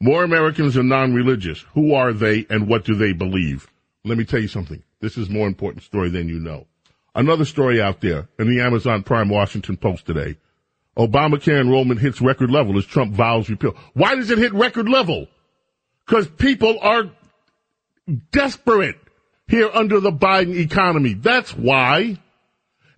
More 0.00 0.24
Americans 0.24 0.76
are 0.76 0.82
non-religious. 0.82 1.64
Who 1.74 1.94
are 1.94 2.12
they 2.12 2.46
and 2.50 2.68
what 2.68 2.84
do 2.84 2.94
they 2.94 3.12
believe? 3.12 3.68
Let 4.04 4.18
me 4.18 4.24
tell 4.24 4.40
you 4.40 4.48
something. 4.48 4.82
This 5.00 5.16
is 5.16 5.30
more 5.30 5.46
important 5.46 5.84
story 5.84 6.10
than 6.10 6.28
you 6.28 6.38
know. 6.38 6.66
Another 7.14 7.44
story 7.44 7.80
out 7.80 8.00
there 8.00 8.28
in 8.38 8.48
the 8.48 8.60
Amazon 8.60 9.02
Prime 9.02 9.28
Washington 9.28 9.76
Post 9.76 10.06
today. 10.06 10.36
Obamacare 10.96 11.60
enrollment 11.60 12.00
hits 12.00 12.20
record 12.20 12.50
level 12.50 12.76
as 12.78 12.84
Trump 12.84 13.12
vows 13.14 13.48
repeal. 13.48 13.74
Why 13.94 14.14
does 14.14 14.30
it 14.30 14.38
hit 14.38 14.52
record 14.52 14.88
level? 14.88 15.26
Because 16.06 16.28
people 16.28 16.78
are 16.80 17.10
desperate 18.30 18.96
here 19.48 19.70
under 19.72 20.00
the 20.00 20.12
Biden 20.12 20.56
economy. 20.56 21.14
That's 21.14 21.54
why. 21.54 22.18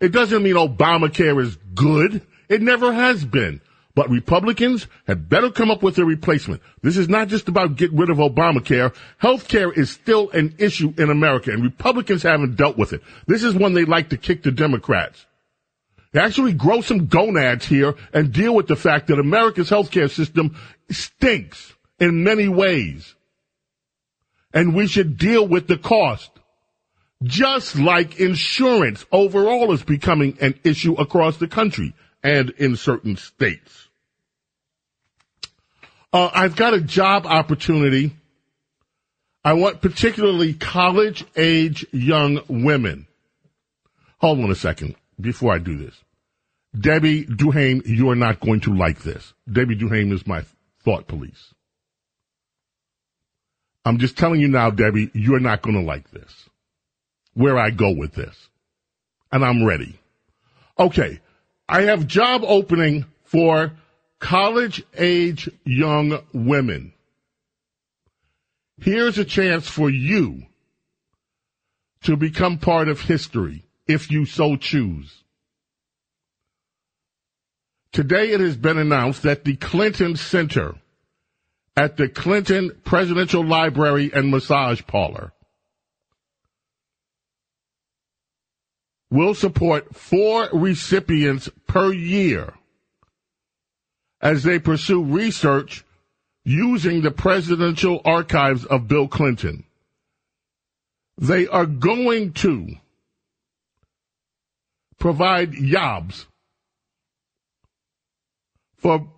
It 0.01 0.13
doesn't 0.13 0.43
mean 0.43 0.57
Obamacare 0.57 1.41
is 1.43 1.57
good. 1.75 2.27
It 2.49 2.63
never 2.63 2.93
has 2.93 3.25
been. 3.25 3.61
But 3.97 4.11
Republicans 4.11 4.87
had 5.07 5.31
better 5.31 5.51
come 5.51 5.71
up 5.71 5.83
with 5.83 5.97
a 5.97 6.05
replacement. 6.05 6.61
This 6.83 6.99
is 6.99 7.09
not 7.09 7.29
just 7.29 7.49
about 7.49 7.77
getting 7.77 7.97
rid 7.97 8.11
of 8.11 8.19
Obamacare. 8.19 8.95
Healthcare 9.23 9.75
is 9.75 9.91
still 9.91 10.29
an 10.31 10.55
issue 10.59 10.93
in 10.99 11.09
America 11.09 11.51
and 11.51 11.63
Republicans 11.63 12.23
haven't 12.23 12.57
dealt 12.57 12.77
with 12.77 12.93
it. 12.93 13.03
This 13.27 13.43
is 13.43 13.55
one 13.55 13.73
they 13.73 13.87
like 13.87 14.11
to 14.11 14.19
kick 14.19 14.43
the 14.43 14.53
Democrats. 14.53 15.25
Actually 16.15 16.53
grow 16.53 16.83
some 16.83 17.07
gonads 17.07 17.65
here 17.65 17.95
and 18.13 18.35
deal 18.35 18.55
with 18.55 18.67
the 18.67 18.77
fact 18.77 19.07
that 19.07 19.19
America's 19.19 19.71
healthcare 19.71 20.11
system 20.11 20.57
stinks. 20.91 21.75
in 21.99 22.23
many 22.23 22.49
ways. 22.49 23.15
And 24.53 24.75
we 24.75 24.87
should 24.87 25.17
deal 25.17 25.49
with 25.49 25.69
the 25.69 25.79
cost. 25.79 26.31
Just 27.23 27.77
like 27.77 28.21
insurance 28.21 29.07
overall 29.11 29.73
is 29.73 29.83
becoming 29.83 30.37
an 30.43 30.61
issue 30.65 30.93
across 30.95 31.39
the 31.39 31.49
country 31.49 31.95
and 32.23 32.51
in 32.51 32.77
certain 32.77 33.17
states. 33.17 33.89
Uh, 36.13 36.31
I've 36.33 36.57
got 36.57 36.75
a 36.75 36.81
job 36.81 37.27
opportunity. 37.27 38.13
I 39.45 39.53
want 39.53 39.81
particularly 39.81 40.55
college 40.55 41.25
age 41.37 41.87
young 41.93 42.41
women. 42.49 43.07
Hold 44.19 44.41
on 44.41 44.51
a 44.51 44.55
second 44.55 44.97
before 45.21 45.53
I 45.53 45.59
do 45.59 45.77
this. 45.77 45.95
Debbie 46.79 47.25
Duhame, 47.25 47.87
you 47.87 48.11
are 48.11 48.17
not 48.17 48.41
going 48.41 48.61
to 48.61 48.75
like 48.75 49.03
this. 49.03 49.33
Debbie 49.51 49.77
Duhame 49.77 50.13
is 50.13 50.27
my 50.27 50.45
thought 50.85 51.07
police. 51.07 51.55
I'm 53.85 53.99
just 53.99 54.19
telling 54.19 54.41
you 54.41 54.49
now, 54.49 54.71
Debbie, 54.71 55.11
you're 55.15 55.39
not 55.39 55.63
going 55.63 55.77
to 55.77 55.83
like 55.83 56.11
this. 56.11 56.49
Where 57.35 57.57
I 57.57 57.71
go 57.71 57.91
with 57.91 58.15
this. 58.15 58.35
And 59.31 59.45
I'm 59.45 59.65
ready. 59.65 59.99
Okay. 60.79 61.21
I 61.69 61.83
have 61.83 62.07
job 62.07 62.43
opening 62.45 63.07
for 63.25 63.73
college 64.21 64.83
age 64.97 65.51
young 65.65 66.21
women. 66.33 66.93
Here's 68.79 69.19
a 69.19 69.25
chance 69.25 69.69
for 69.69 69.91
you 69.91 70.47
to 72.03 72.17
become 72.17 72.59
part 72.59 72.89
of 72.89 73.01
history 73.01 73.65
if 73.87 74.11
you 74.11 74.27
so 74.27 74.57
choose. 74.57 75.23
Today 77.93 78.31
it 78.33 78.41
has 78.41 78.57
been 78.57 78.79
announced 78.79 79.23
that 79.23 79.45
the 79.45 79.57
Clinton 79.57 80.17
Center 80.17 80.75
at 81.77 81.97
the 81.97 82.09
Clinton 82.09 82.73
Presidential 82.85 83.45
Library 83.45 84.11
and 84.13 84.31
Massage 84.31 84.83
Parlor 84.87 85.33
will 89.11 89.35
support 89.35 89.95
four 89.95 90.49
recipients 90.53 91.49
per 91.67 91.93
year 91.93 92.55
as 94.21 94.43
they 94.43 94.59
pursue 94.59 95.03
research 95.03 95.85
using 96.45 97.03
the 97.03 97.11
presidential 97.11 98.01
archives 98.05 98.65
of 98.65 98.89
Bill 98.89 99.09
Clinton. 99.09 99.65
They 101.19 101.47
are 101.47 101.67
going 101.67 102.33
to 102.35 102.69
provide 104.99 105.53
jobs 105.53 106.27
for 108.77 109.09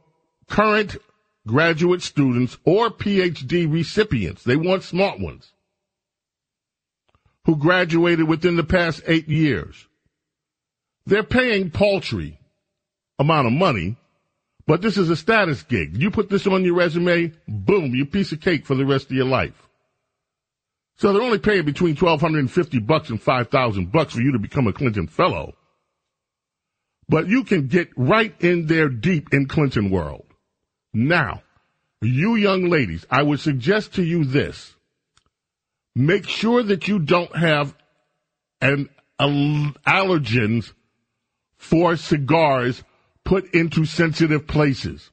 current 0.48 0.96
graduate 1.46 2.02
students 2.02 2.58
or 2.64 2.90
PhD 2.90 3.70
recipients. 3.70 4.42
They 4.44 4.56
want 4.56 4.82
smart 4.82 5.18
ones 5.18 5.52
who 7.48 7.56
graduated 7.56 8.28
within 8.28 8.56
the 8.56 8.62
past 8.62 9.00
eight 9.06 9.26
years. 9.26 9.86
They're 11.06 11.22
paying 11.22 11.70
paltry 11.70 12.38
amount 13.18 13.46
of 13.46 13.54
money, 13.54 13.96
but 14.66 14.82
this 14.82 14.98
is 14.98 15.08
a 15.08 15.16
status 15.16 15.62
gig. 15.62 15.96
You 15.96 16.10
put 16.10 16.28
this 16.28 16.46
on 16.46 16.62
your 16.62 16.74
resume, 16.74 17.32
boom, 17.48 17.94
you 17.94 18.04
piece 18.04 18.32
of 18.32 18.42
cake 18.42 18.66
for 18.66 18.74
the 18.74 18.84
rest 18.84 19.06
of 19.06 19.12
your 19.12 19.24
life. 19.24 19.66
So 20.96 21.10
they're 21.10 21.22
only 21.22 21.38
paying 21.38 21.64
between 21.64 21.96
1250 21.96 22.80
bucks 22.80 23.08
and 23.08 23.22
5000 23.22 23.90
bucks 23.90 24.12
for 24.12 24.20
you 24.20 24.32
to 24.32 24.38
become 24.38 24.66
a 24.66 24.72
Clinton 24.74 25.06
fellow. 25.06 25.54
But 27.08 27.28
you 27.28 27.44
can 27.44 27.68
get 27.68 27.88
right 27.96 28.34
in 28.40 28.66
there 28.66 28.90
deep 28.90 29.32
in 29.32 29.48
Clinton 29.48 29.88
world. 29.88 30.26
Now, 30.92 31.44
you 32.02 32.36
young 32.36 32.68
ladies, 32.68 33.06
I 33.10 33.22
would 33.22 33.40
suggest 33.40 33.94
to 33.94 34.02
you 34.02 34.26
this. 34.26 34.74
Make 35.98 36.28
sure 36.28 36.62
that 36.62 36.86
you 36.86 37.00
don't 37.00 37.34
have 37.34 37.74
an 38.60 38.88
allergens 39.18 40.72
for 41.56 41.96
cigars 41.96 42.84
put 43.24 43.52
into 43.52 43.84
sensitive 43.84 44.46
places. 44.46 45.10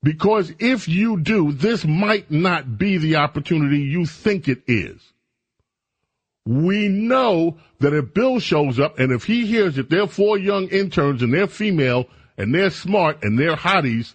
Because 0.00 0.54
if 0.60 0.86
you 0.88 1.18
do, 1.18 1.50
this 1.50 1.84
might 1.84 2.30
not 2.30 2.78
be 2.78 2.98
the 2.98 3.16
opportunity 3.16 3.80
you 3.80 4.06
think 4.06 4.46
it 4.46 4.62
is. 4.68 5.00
We 6.46 6.86
know 6.86 7.58
that 7.80 7.92
if 7.92 8.14
Bill 8.14 8.38
shows 8.38 8.78
up 8.78 9.00
and 9.00 9.10
if 9.10 9.24
he 9.24 9.44
hears 9.44 9.74
that 9.74 9.90
there 9.90 10.02
are 10.02 10.06
four 10.06 10.38
young 10.38 10.68
interns 10.68 11.20
and 11.20 11.34
they're 11.34 11.48
female 11.48 12.06
and 12.38 12.54
they're 12.54 12.70
smart 12.70 13.24
and 13.24 13.36
they're 13.36 13.56
hotties 13.56 14.14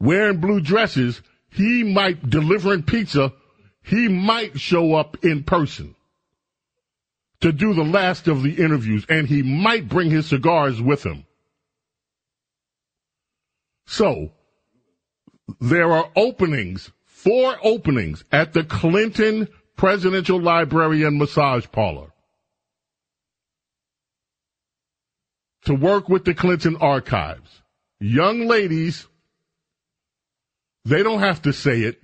wearing 0.00 0.40
blue 0.40 0.62
dresses, 0.62 1.20
he 1.50 1.84
might 1.84 2.30
delivering 2.30 2.84
pizza, 2.84 3.34
he 3.88 4.06
might 4.08 4.60
show 4.60 4.94
up 4.94 5.24
in 5.24 5.42
person 5.42 5.94
to 7.40 7.52
do 7.52 7.72
the 7.72 7.84
last 7.84 8.28
of 8.28 8.42
the 8.42 8.54
interviews 8.62 9.06
and 9.08 9.26
he 9.26 9.42
might 9.42 9.88
bring 9.88 10.10
his 10.10 10.26
cigars 10.26 10.80
with 10.82 11.04
him. 11.04 11.24
So, 13.86 14.32
there 15.60 15.90
are 15.90 16.10
openings, 16.14 16.90
four 17.06 17.56
openings 17.62 18.24
at 18.30 18.52
the 18.52 18.64
Clinton 18.64 19.48
Presidential 19.76 20.40
Library 20.40 21.04
and 21.04 21.16
Massage 21.16 21.66
Parlor 21.72 22.12
to 25.64 25.74
work 25.74 26.10
with 26.10 26.26
the 26.26 26.34
Clinton 26.34 26.76
archives. 26.76 27.62
Young 28.00 28.46
ladies, 28.46 29.06
they 30.84 31.02
don't 31.02 31.20
have 31.20 31.42
to 31.42 31.52
say 31.52 31.80
it. 31.80 32.02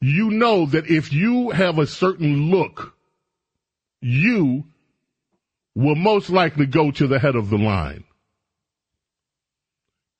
You 0.00 0.30
know 0.30 0.66
that 0.66 0.86
if 0.86 1.12
you 1.12 1.50
have 1.50 1.78
a 1.78 1.86
certain 1.86 2.50
look, 2.50 2.94
you 4.00 4.64
will 5.74 5.96
most 5.96 6.30
likely 6.30 6.66
go 6.66 6.90
to 6.90 7.06
the 7.06 7.18
head 7.18 7.36
of 7.36 7.50
the 7.50 7.58
line. 7.58 8.04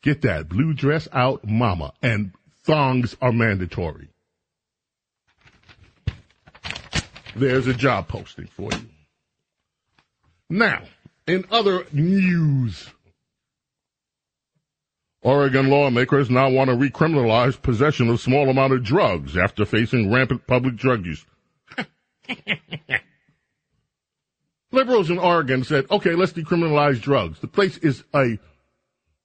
Get 0.03 0.23
that 0.23 0.49
blue 0.49 0.73
dress 0.73 1.09
out, 1.13 1.45
mama, 1.45 1.93
and 2.03 2.33
thongs 2.65 3.17
are 3.21 3.33
mandatory. 3.33 4.09
there's 7.37 7.67
a 7.67 7.75
job 7.75 8.09
posting 8.09 8.47
for 8.47 8.71
you. 8.73 8.87
Now, 10.49 10.83
in 11.27 11.45
other 11.51 11.87
news, 11.93 12.89
Oregon 15.27 15.69
lawmakers 15.69 16.31
now 16.31 16.49
want 16.49 16.71
to 16.71 16.77
recriminalize 16.77 17.61
possession 17.61 18.09
of 18.11 18.21
small 18.21 18.49
amount 18.49 18.73
of 18.73 18.85
drugs 18.85 19.37
after 19.37 19.67
facing 19.67 20.13
rampant 20.13 20.47
public 20.47 20.77
drug 20.77 21.05
use. 21.05 21.27
Liberals 24.71 25.11
in 25.11 25.19
Oregon 25.19 25.65
said, 25.65 25.87
okay, 25.91 26.15
let's 26.15 26.33
decriminalize 26.33 27.01
drugs. 27.01 27.41
The 27.41 27.49
place 27.49 27.77
is 27.79 28.05
a 28.15 28.39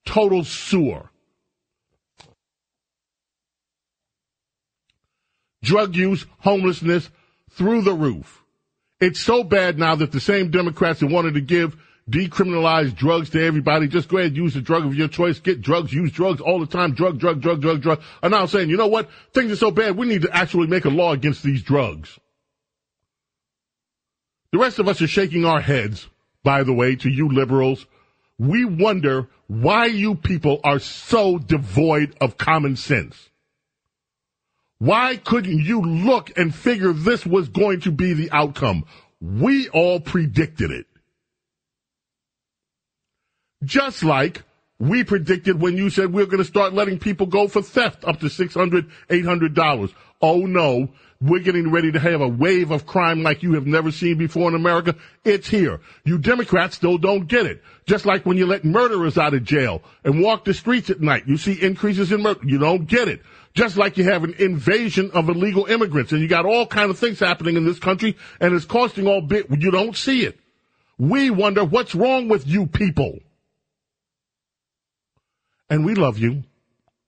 total 0.04 0.44
sewer. 0.44 1.12
Drug 5.62 5.96
use, 5.96 6.26
homelessness, 6.40 7.12
through 7.52 7.84
the 7.84 7.94
roof. 7.94 8.42
It's 9.00 9.20
so 9.20 9.44
bad 9.44 9.78
now 9.78 9.94
that 9.98 10.12
the 10.12 10.20
same 10.20 10.50
Democrats 10.50 11.02
that 11.02 11.12
wanted 11.12 11.36
to 11.36 11.42
give 11.42 11.78
decriminalize 12.10 12.96
drugs 12.96 13.30
to 13.32 13.44
everybody, 13.44 13.88
just 13.88 14.10
go 14.10 14.18
ahead 14.18 14.32
and 14.32 14.38
use 14.38 14.54
the 14.54 14.62
drug 14.62 14.86
of 14.86 14.96
your 14.96 15.08
choice, 15.08 15.40
get 15.40 15.62
drugs, 15.62 15.94
use 15.94 16.12
drugs 16.12 16.42
all 16.42 16.60
the 16.60 16.66
time, 16.66 16.94
drug, 16.94 17.20
drug, 17.20 17.42
drug, 17.42 17.62
drug, 17.62 17.82
drug, 17.82 18.02
are 18.24 18.30
now 18.30 18.46
saying, 18.46 18.70
you 18.70 18.78
know 18.78 18.88
what? 18.88 19.10
Things 19.34 19.52
are 19.52 19.58
so 19.58 19.72
bad, 19.72 19.98
we 19.98 20.08
need 20.08 20.24
to 20.24 20.36
actually 20.36 20.68
make 20.68 20.86
a 20.86 20.90
law 20.90 21.14
against 21.14 21.44
these 21.44 21.62
drugs. 21.64 22.20
The 24.52 24.58
rest 24.58 24.80
of 24.80 24.88
us 24.88 25.02
are 25.02 25.08
shaking 25.08 25.46
our 25.46 25.62
heads, 25.62 26.08
by 26.44 26.64
the 26.64 26.74
way, 26.74 26.96
to 26.98 27.10
you 27.10 27.30
liberals. 27.30 27.86
We 28.38 28.66
wonder 28.66 29.30
why 29.48 29.86
you 29.86 30.16
people 30.16 30.60
are 30.64 30.80
so 30.80 31.38
devoid 31.38 32.16
of 32.20 32.38
common 32.38 32.76
sense. 32.76 33.30
Why 34.80 35.16
couldn't 35.16 35.60
you 35.60 35.82
look 35.82 36.36
and 36.38 36.54
figure 36.54 36.92
this 36.92 37.26
was 37.26 37.50
going 37.50 37.82
to 37.82 37.92
be 37.92 38.14
the 38.14 38.32
outcome? 38.32 38.86
We 39.22 39.70
all 39.70 40.00
predicted 40.00 40.72
it. 40.72 40.88
Just 43.64 44.04
like 44.04 44.44
we 44.80 45.04
predicted 45.04 45.62
when 45.62 45.78
you 45.78 45.90
said 45.90 46.12
we 46.12 46.24
are 46.24 46.28
going 46.28 46.40
to 46.40 46.44
start 46.44 46.74
letting 46.74 46.98
people 46.98 47.28
go 47.28 47.48
for 47.48 47.62
theft 47.62 48.04
up 48.04 48.20
to 48.20 48.26
$600, 48.26 48.90
$800. 49.10 49.94
Oh 50.24 50.40
no, 50.40 50.90
we're 51.22 51.40
getting 51.40 51.70
ready 51.72 51.92
to 51.92 52.00
have 52.00 52.22
a 52.22 52.28
wave 52.28 52.72
of 52.72 52.88
crime 52.88 53.22
like 53.22 53.44
you 53.44 53.54
have 53.54 53.68
never 53.68 53.92
seen 53.92 54.18
before 54.18 54.50
in 54.50 54.56
America. 54.56 54.96
It's 55.24 55.48
here. 55.48 55.80
You 56.04 56.18
Democrats 56.18 56.76
still 56.76 56.98
don't 56.98 57.28
get 57.28 57.46
it. 57.46 57.62
Just 57.86 58.06
like 58.06 58.26
when 58.26 58.38
you 58.38 58.48
let 58.48 58.66
murderers 58.66 59.18
out 59.18 59.36
of 59.36 59.44
jail 59.44 59.84
and 60.04 60.22
walk 60.22 60.46
the 60.46 60.54
streets 60.54 60.90
at 60.90 61.02
night, 61.02 61.28
you 61.28 61.38
see 61.38 61.62
increases 61.62 62.12
in 62.12 62.22
murder. 62.22 62.42
You 62.44 62.58
don't 62.58 62.88
get 62.88 63.08
it 63.08 63.22
just 63.54 63.78
like 63.78 63.98
you 63.98 64.06
have 64.06 64.24
an 64.24 64.34
invasion 64.40 65.12
of 65.12 65.28
illegal 65.30 65.66
immigrants 65.66 66.12
and 66.12 66.22
you 66.22 66.28
got 66.28 66.46
all 66.46 66.66
kind 66.66 66.90
of 66.90 66.98
things 66.98 67.20
happening 67.20 67.58
in 67.58 67.66
this 67.66 67.80
country 67.80 68.16
and 68.40 68.54
it's 68.54 68.66
costing 68.66 69.08
all 69.08 69.22
bit 69.22 69.46
you 69.60 69.72
don't 69.72 69.98
see 69.98 70.24
it 70.24 70.40
we 70.98 71.30
wonder 71.30 71.64
what's 71.64 71.94
wrong 71.94 72.28
with 72.28 72.48
you 72.48 72.66
people 72.66 73.20
and 75.72 75.84
we 75.84 75.96
love 75.96 76.20
you 76.20 76.44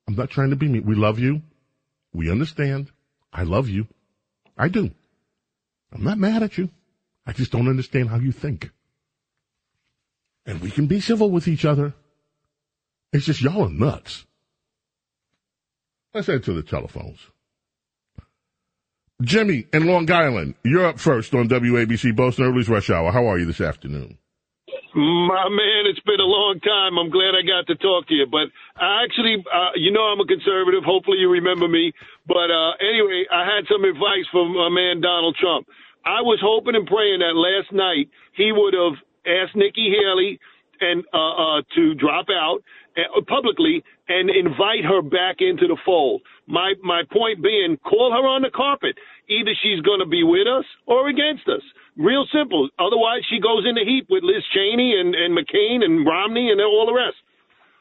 I'm 0.07 0.16
not 0.16 0.30
trying 0.30 0.49
to 0.49 0.55
be 0.55 0.68
mean. 0.68 0.86
We 0.86 0.95
love 0.95 1.20
you. 1.20 1.41
We 2.14 2.30
understand. 2.30 2.91
I 3.32 3.43
love 3.43 3.70
you. 3.70 3.88
I 4.57 4.68
do. 4.68 4.91
I'm 5.91 6.03
not 6.03 6.18
mad 6.18 6.43
at 6.43 6.57
you. 6.57 6.70
I 7.26 7.32
just 7.32 7.51
don't 7.51 7.70
understand 7.70 8.09
how 8.09 8.18
you 8.18 8.32
think. 8.32 8.70
And 10.45 10.61
we 10.61 10.72
can 10.72 10.88
be 10.88 10.99
civil 10.99 11.32
with 11.32 11.47
each 11.47 11.64
other. 11.64 11.93
It's 13.14 13.26
just 13.26 13.41
y'all 13.41 13.66
are 13.66 13.70
nuts. 13.70 14.26
Let's 16.14 16.28
head 16.28 16.43
to 16.43 16.53
the 16.53 16.64
telephones. 16.64 17.20
Jimmy 19.22 19.68
in 19.72 19.88
Long 19.88 20.11
Island, 20.11 20.55
you're 20.64 20.86
up 20.86 20.99
first 20.99 21.34
on 21.34 21.47
WABC 21.47 22.16
Bo 22.16 22.30
Snerdley's 22.30 22.68
Rush 22.68 22.89
Hour. 22.89 23.11
How 23.11 23.26
are 23.26 23.39
you 23.39 23.45
this 23.45 23.61
afternoon? 23.61 24.18
My 24.96 25.50
man, 25.50 25.89
it's 25.89 26.00
been 26.06 26.22
a 26.22 26.30
long 26.30 26.62
time. 26.62 27.02
I'm 27.02 27.10
glad 27.10 27.34
I 27.34 27.41
got 27.41 27.66
to 27.68 27.76
talk 27.82 28.08
to 28.10 28.14
you. 28.14 28.28
But 28.30 28.54
I 28.78 29.04
actually, 29.04 29.41
uh, 29.41 29.74
you 29.76 29.91
know, 29.91 30.06
I'm 30.06 30.22
a 30.22 30.26
conservative. 30.26 30.86
Hopefully, 30.86 31.18
you 31.18 31.30
remember 31.30 31.68
me. 31.68 31.94
But 32.28 32.54
uh, 32.54 32.78
anyway, 32.78 33.26
I 33.34 33.41
had 33.41 33.66
some 33.66 33.84
advice 33.84 34.30
from 34.32 34.54
my 34.54 34.70
man 34.70 35.02
Donald 35.02 35.36
Trump. 35.41 35.66
I 36.06 36.22
was 36.22 36.38
hoping 36.44 36.76
and 36.76 36.86
praying 36.86 37.20
that 37.26 37.34
last 37.34 37.74
night 37.74 38.10
he 38.38 38.52
would 38.52 38.74
have 38.78 39.02
asked 39.26 39.56
Nikki 39.56 39.89
Haley 39.89 40.39
and 40.84 41.04
uh, 41.14 41.18
uh, 41.18 41.62
to 41.76 41.96
drop 41.96 42.28
out 42.30 42.60
uh, 42.98 43.22
publicly 43.28 43.84
and 44.08 44.30
invite 44.30 44.84
her 44.84 45.02
back 45.02 45.38
into 45.40 45.68
the 45.68 45.78
fold. 45.86 46.22
My 46.48 46.74
my 46.84 47.04
point 47.12 47.42
being, 47.42 47.78
call 47.84 48.12
her 48.12 48.28
on 48.28 48.42
the 48.42 48.52
carpet. 48.52 48.96
Either 49.30 49.52
she's 49.64 49.80
going 49.82 50.00
to 50.00 50.06
be 50.06 50.24
with 50.24 50.48
us 50.48 50.66
or 50.86 51.08
against 51.08 51.48
us. 51.48 51.64
Real 51.96 52.26
simple. 52.34 52.70
Otherwise, 52.78 53.22
she 53.30 53.40
goes 53.40 53.66
in 53.68 53.76
the 53.76 53.86
heap 53.86 54.08
with 54.10 54.24
Liz 54.24 54.44
Cheney 54.54 55.00
and, 55.00 55.16
and 55.16 55.32
McCain 55.32 55.84
and 55.84 56.06
Romney 56.06 56.52
and 56.52 56.60
all 56.60 56.86
the 56.86 56.94
rest. 56.94 57.18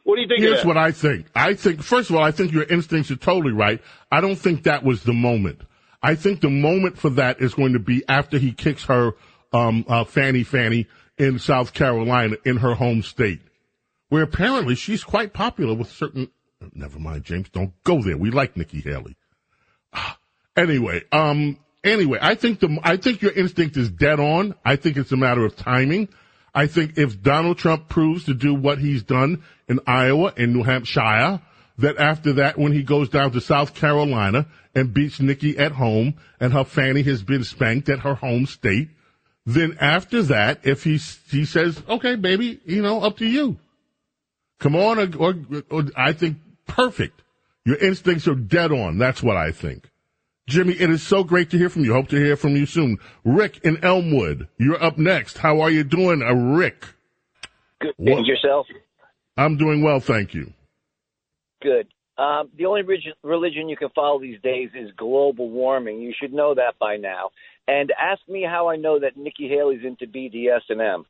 What 0.05 0.17
do 0.17 0.23
you 0.23 0.29
think? 0.29 0.41
Here's 0.41 0.65
what 0.65 0.77
I 0.77 0.93
think. 0.93 1.27
I 1.35 1.55
think, 1.55 1.83
first 1.83 2.11
of 2.11 2.17
all, 2.17 2.23
I 2.23 2.31
think 2.31 2.53
your 2.53 2.65
instincts 2.65 3.11
are 3.11 3.17
totally 3.17 3.53
right. 3.53 3.81
I 4.11 4.21
don't 4.21 4.37
think 4.37 4.65
that 4.65 4.85
was 4.85 5.03
the 5.03 5.13
moment. 5.13 5.63
I 6.03 6.15
think 6.15 6.41
the 6.41 6.51
moment 6.51 6.99
for 6.99 7.11
that 7.11 7.41
is 7.41 7.55
going 7.55 7.75
to 7.75 7.79
be 7.79 8.05
after 8.09 8.39
he 8.39 8.53
kicks 8.53 8.85
her, 8.85 9.13
um, 9.53 9.85
uh, 9.89 10.05
Fanny 10.05 10.43
Fanny 10.43 10.89
in 11.23 11.39
South 11.39 11.73
Carolina 11.73 12.37
in 12.45 12.57
her 12.57 12.75
home 12.75 13.01
state, 13.03 13.41
where 14.09 14.25
apparently 14.25 14.75
she's 14.75 15.05
quite 15.05 15.33
popular 15.33 15.73
with 15.73 15.89
certain. 15.89 16.29
Never 16.75 16.99
mind, 16.99 17.23
James. 17.23 17.49
Don't 17.49 17.73
go 17.85 18.03
there. 18.03 18.17
We 18.17 18.33
like 18.33 18.57
Nikki 18.57 18.81
Haley. 18.81 19.17
Anyway, 20.55 21.03
um, 21.13 21.59
anyway, 21.83 22.19
I 22.21 22.35
think 22.35 22.61
the 22.61 22.79
I 22.83 22.99
think 22.99 23.23
your 23.23 23.33
instinct 23.33 23.77
is 23.79 23.89
dead 23.89 24.21
on. 24.21 24.55
I 24.65 24.77
think 24.77 24.99
it's 24.99 25.13
a 25.13 25.17
matter 25.17 25.47
of 25.47 25.57
timing. 25.57 26.09
I 26.55 26.67
think 26.67 26.99
if 26.99 27.23
Donald 27.23 27.57
Trump 27.57 27.89
proves 27.89 28.25
to 28.25 28.35
do 28.35 28.53
what 28.53 28.79
he's 28.79 29.03
done 29.03 29.45
in 29.69 29.81
Iowa 29.87 30.35
and 30.37 30.53
New 30.53 30.63
Hampshire, 30.63 31.41
that 31.79 31.97
after 31.97 32.35
that, 32.35 32.59
when 32.59 32.73
he 32.73 32.83
goes 32.83 33.09
down 33.09 33.31
to 33.33 33.41
South 33.41 33.75
Carolina 33.75 34.47
and 34.75 34.93
beats 34.93 35.21
Nikki 35.21 35.57
at 35.57 35.73
home 35.73 36.15
and 36.39 36.53
her 36.53 36.65
fanny 36.65 37.03
has 37.05 37.23
been 37.23 37.45
spanked 37.45 37.89
at 37.89 38.01
her 38.01 38.15
home 38.15 38.45
state, 38.45 38.91
then 39.45 39.77
after 39.81 40.23
that, 40.25 40.61
if 40.65 40.85
he 40.85 40.99
he 41.31 41.45
says, 41.45 41.83
"Okay, 41.89 42.17
baby, 42.17 42.61
you 42.65 42.83
know, 42.83 43.01
up 43.01 43.17
to 43.19 43.27
you. 43.27 43.59
Come 44.61 44.77
on," 44.77 44.99
or, 44.99 45.19
or, 45.19 45.63
or 45.71 45.85
I 45.97 46.13
think 46.13 46.37
perfect. 46.67 47.23
Your 47.65 47.77
instincts 47.77 48.27
are 48.29 48.35
dead 48.35 48.73
on. 48.73 48.99
That's 48.99 49.23
what 49.23 49.37
I 49.37 49.51
think. 49.53 49.89
Jimmy, 50.49 50.73
it 50.75 50.91
is 50.91 51.03
so 51.03 51.23
great 51.23 51.51
to 51.51 51.59
hear 51.59 51.69
from 51.69 51.85
you. 51.85 51.93
Hope 51.93 52.09
to 52.09 52.17
hear 52.17 52.37
from 52.37 52.57
you 52.57 52.67
soon. 52.67 52.99
Rick 53.25 53.61
in 53.63 53.83
Elmwood, 53.85 54.49
you're 54.59 54.83
up 54.83 54.99
next. 54.99 55.39
How 55.39 55.61
are 55.61 55.71
you 55.71 55.85
doing, 55.85 56.21
uh, 56.23 56.35
Rick? 56.35 56.85
Good. 57.81 57.95
What- 57.97 58.19
And 58.19 58.27
yourself? 58.27 58.67
I'm 59.37 59.57
doing 59.57 59.83
well, 59.83 60.01
thank 60.01 60.35
you. 60.35 60.53
Good. 61.63 61.87
Um, 62.19 62.51
the 62.57 62.67
only 62.67 62.83
religion, 62.83 63.13
religion 63.23 63.69
you 63.69 63.77
can 63.77 63.89
follow 63.91 64.21
these 64.21 64.41
days 64.43 64.71
is 64.75 64.91
global 64.97 65.49
warming. 65.49 66.01
You 66.01 66.13
should 66.19 66.33
know 66.33 66.55
that 66.55 66.79
by 66.79 66.97
now. 66.97 67.31
And 67.67 67.93
ask 67.99 68.21
me 68.29 68.45
how 68.49 68.69
I 68.69 68.77
know 68.77 69.01
that 69.01 69.17
Nikki 69.17 69.49
Haley's 69.49 69.85
into 69.85 70.07
BDS&M. 70.07 71.07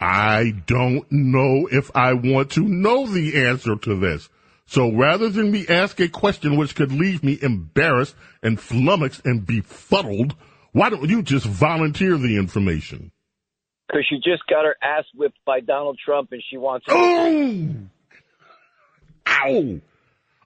I 0.00 0.52
don't 0.66 1.10
know 1.10 1.68
if 1.70 1.90
I 1.94 2.14
want 2.14 2.50
to 2.52 2.62
know 2.62 3.06
the 3.06 3.46
answer 3.46 3.76
to 3.76 3.94
this. 3.96 4.28
So 4.66 4.92
rather 4.92 5.28
than 5.28 5.50
me 5.50 5.66
ask 5.68 6.00
a 6.00 6.08
question 6.08 6.56
which 6.56 6.74
could 6.74 6.92
leave 6.92 7.22
me 7.24 7.38
embarrassed 7.42 8.14
and 8.42 8.60
flummoxed 8.60 9.22
and 9.24 9.46
befuddled, 9.46 10.36
why 10.72 10.90
don't 10.90 11.08
you 11.08 11.22
just 11.22 11.44
volunteer 11.44 12.16
the 12.16 12.36
information? 12.36 13.12
Because 13.88 14.06
she 14.08 14.16
just 14.16 14.46
got 14.48 14.64
her 14.64 14.76
ass 14.80 15.04
whipped 15.14 15.38
by 15.44 15.60
Donald 15.60 15.98
Trump 16.02 16.32
and 16.32 16.42
she 16.48 16.56
wants. 16.56 16.86
Oh! 16.88 17.74
Ow! 19.26 19.80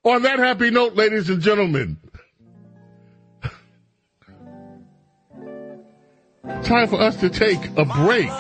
On 0.05 0.23
that 0.23 0.39
happy 0.39 0.71
note, 0.71 0.95
ladies 0.95 1.31
and 1.31 1.41
gentlemen, 1.41 1.97
time 6.63 6.89
for 6.89 7.01
us 7.01 7.17
to 7.17 7.31
take 7.31 7.65
a 7.77 7.85
break 7.85 8.31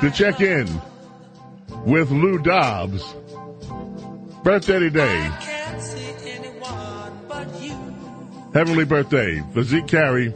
to 0.00 0.10
check 0.10 0.40
in 0.40 0.68
with 1.84 2.10
Lou 2.10 2.38
Dobbs. 2.38 3.14
Birthday 4.42 4.80
today. 4.80 5.30
Heavenly 8.52 8.84
birthday 8.84 9.40
Zeke 9.62 9.86
Carey 9.86 10.34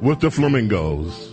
with 0.00 0.20
the 0.20 0.30
Flamingos. 0.30 1.27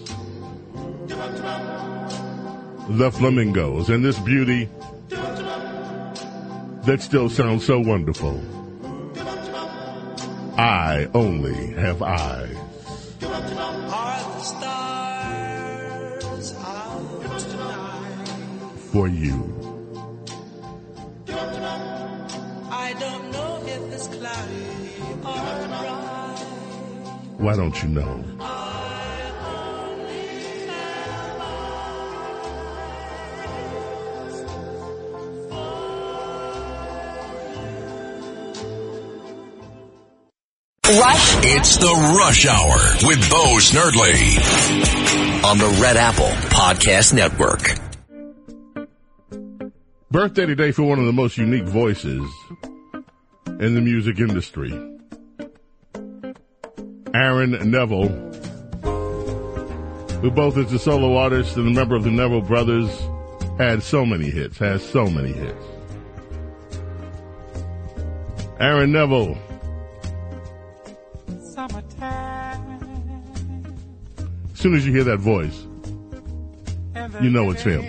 The 2.87 3.11
Flamingos 3.11 3.89
and 3.89 4.05
this 4.05 4.19
beauty 4.19 4.69
that 5.09 6.97
still 6.99 7.29
sounds 7.29 7.65
so 7.65 7.79
wonderful. 7.79 8.39
I 10.57 11.07
only 11.15 11.71
have 11.73 12.03
eyes. 12.03 12.55
For 18.91 19.07
you. 19.07 19.51
I 22.69 22.95
don't 22.99 23.31
know 23.31 23.63
if 23.65 23.93
it's 23.93 24.07
cloudy 24.07 24.65
or 25.25 25.67
bright. 25.67 26.45
Why 27.37 27.55
don't 27.55 27.81
you 27.83 27.89
know? 27.89 28.34
Rush. 40.87 41.37
It's 41.41 41.77
the 41.77 42.15
Rush 42.15 42.45
Hour 42.45 43.07
with 43.07 43.27
Bo 43.27 43.57
Snerdley 43.57 45.43
on 45.43 45.57
the 45.57 45.79
Red 45.81 45.97
Apple 45.97 46.29
Podcast 46.51 47.11
Network. 47.11 47.79
Birthday 50.11 50.45
today 50.45 50.71
for 50.71 50.83
one 50.83 50.99
of 50.99 51.07
the 51.07 51.11
most 51.11 51.39
unique 51.39 51.63
voices 51.63 52.21
in 53.47 53.73
the 53.73 53.81
music 53.81 54.19
industry. 54.19 54.71
Aaron 57.15 57.71
Neville, 57.71 58.09
who 60.21 60.29
both 60.29 60.55
is 60.55 60.71
a 60.71 60.77
solo 60.77 61.17
artist 61.17 61.57
and 61.57 61.67
a 61.67 61.71
member 61.71 61.95
of 61.95 62.03
the 62.03 62.11
Neville 62.11 62.41
Brothers, 62.41 62.91
had 63.57 63.81
so 63.81 64.05
many 64.05 64.29
hits, 64.29 64.59
has 64.59 64.87
so 64.87 65.07
many 65.07 65.31
hits. 65.31 65.65
Aaron 68.59 68.91
Neville, 68.91 69.35
soon 74.65 74.73
as 74.73 74.83
you 74.83 74.91
hear 74.91 75.03
that 75.03 75.19
voice, 75.19 75.67
you 77.21 77.29
know 77.29 77.51
it's 77.51 77.61
him. 77.61 77.83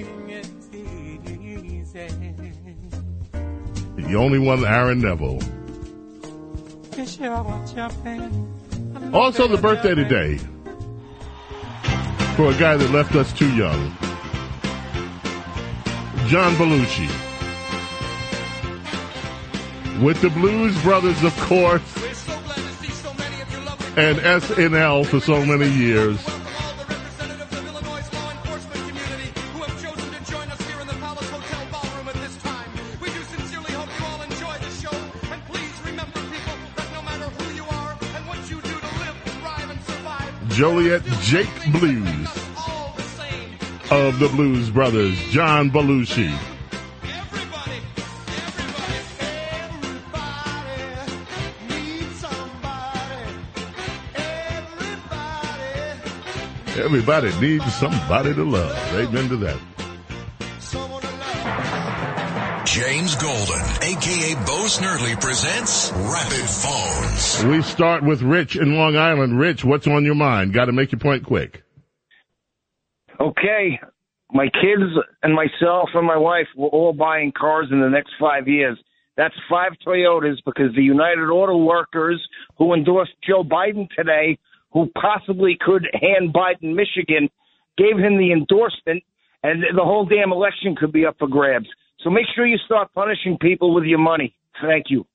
The 3.96 4.14
only 4.14 4.38
one, 4.38 4.62
Aaron 4.62 4.98
Neville. 5.00 5.40
Also, 9.14 9.48
the 9.48 9.56
birthday 9.56 9.94
today 9.94 10.36
for 12.36 12.50
a 12.50 12.58
guy 12.58 12.76
that 12.76 12.90
left 12.90 13.14
us 13.14 13.32
too 13.32 13.50
young, 13.56 13.96
John 16.26 16.54
Belushi. 16.56 17.08
With 20.04 20.20
the 20.20 20.28
Blues 20.28 20.78
Brothers, 20.82 21.24
of 21.24 21.34
course, 21.38 21.96
and 23.96 24.18
SNL 24.18 25.06
for 25.06 25.20
so 25.20 25.42
many 25.42 25.70
years. 25.70 26.35
Joliet 40.56 41.02
Jake 41.20 41.50
Blues. 41.70 42.28
of 43.90 44.18
the 44.18 44.28
Blues 44.30 44.70
Brothers, 44.70 45.14
John 45.28 45.70
Belushi. 45.70 46.34
Everybody 56.78 57.38
needs 57.38 57.74
somebody 57.74 58.32
to 58.32 58.42
love. 58.42 58.94
Amen 58.94 59.28
to 59.28 59.36
that. 59.36 59.75
James 62.76 63.16
Golden, 63.16 63.58
aka 63.80 64.34
Bo 64.44 64.66
Snerdley, 64.66 65.18
presents 65.18 65.90
Rapid 65.92 66.46
Phones. 66.46 67.42
We 67.46 67.62
start 67.62 68.02
with 68.02 68.20
Rich 68.20 68.56
in 68.56 68.76
Long 68.76 68.98
Island. 68.98 69.40
Rich, 69.40 69.64
what's 69.64 69.86
on 69.86 70.04
your 70.04 70.14
mind? 70.14 70.52
Got 70.52 70.66
to 70.66 70.72
make 70.72 70.92
your 70.92 70.98
point 70.98 71.24
quick. 71.24 71.62
Okay, 73.18 73.80
my 74.30 74.48
kids 74.48 74.92
and 75.22 75.34
myself 75.34 75.88
and 75.94 76.06
my 76.06 76.18
wife 76.18 76.48
were 76.54 76.68
all 76.68 76.92
buying 76.92 77.32
cars 77.32 77.68
in 77.72 77.80
the 77.80 77.88
next 77.88 78.10
five 78.20 78.46
years. 78.46 78.78
That's 79.16 79.34
five 79.48 79.72
Toyotas 79.86 80.36
because 80.44 80.74
the 80.74 80.82
United 80.82 81.30
Auto 81.30 81.56
Workers 81.56 82.22
who 82.58 82.74
endorsed 82.74 83.14
Joe 83.26 83.42
Biden 83.42 83.88
today, 83.96 84.38
who 84.72 84.90
possibly 85.00 85.56
could 85.58 85.88
hand 85.94 86.34
Biden 86.34 86.74
Michigan, 86.74 87.30
gave 87.78 87.96
him 87.96 88.18
the 88.18 88.32
endorsement, 88.32 89.02
and 89.42 89.62
the 89.62 89.82
whole 89.82 90.04
damn 90.04 90.30
election 90.30 90.76
could 90.76 90.92
be 90.92 91.06
up 91.06 91.16
for 91.18 91.26
grabs. 91.26 91.68
So 92.06 92.10
make 92.10 92.26
sure 92.36 92.46
you 92.46 92.58
start 92.64 92.94
punishing 92.94 93.36
people 93.36 93.74
with 93.74 93.82
your 93.82 93.98
money. 93.98 94.32
Thank 94.62 94.90
you. 94.90 95.08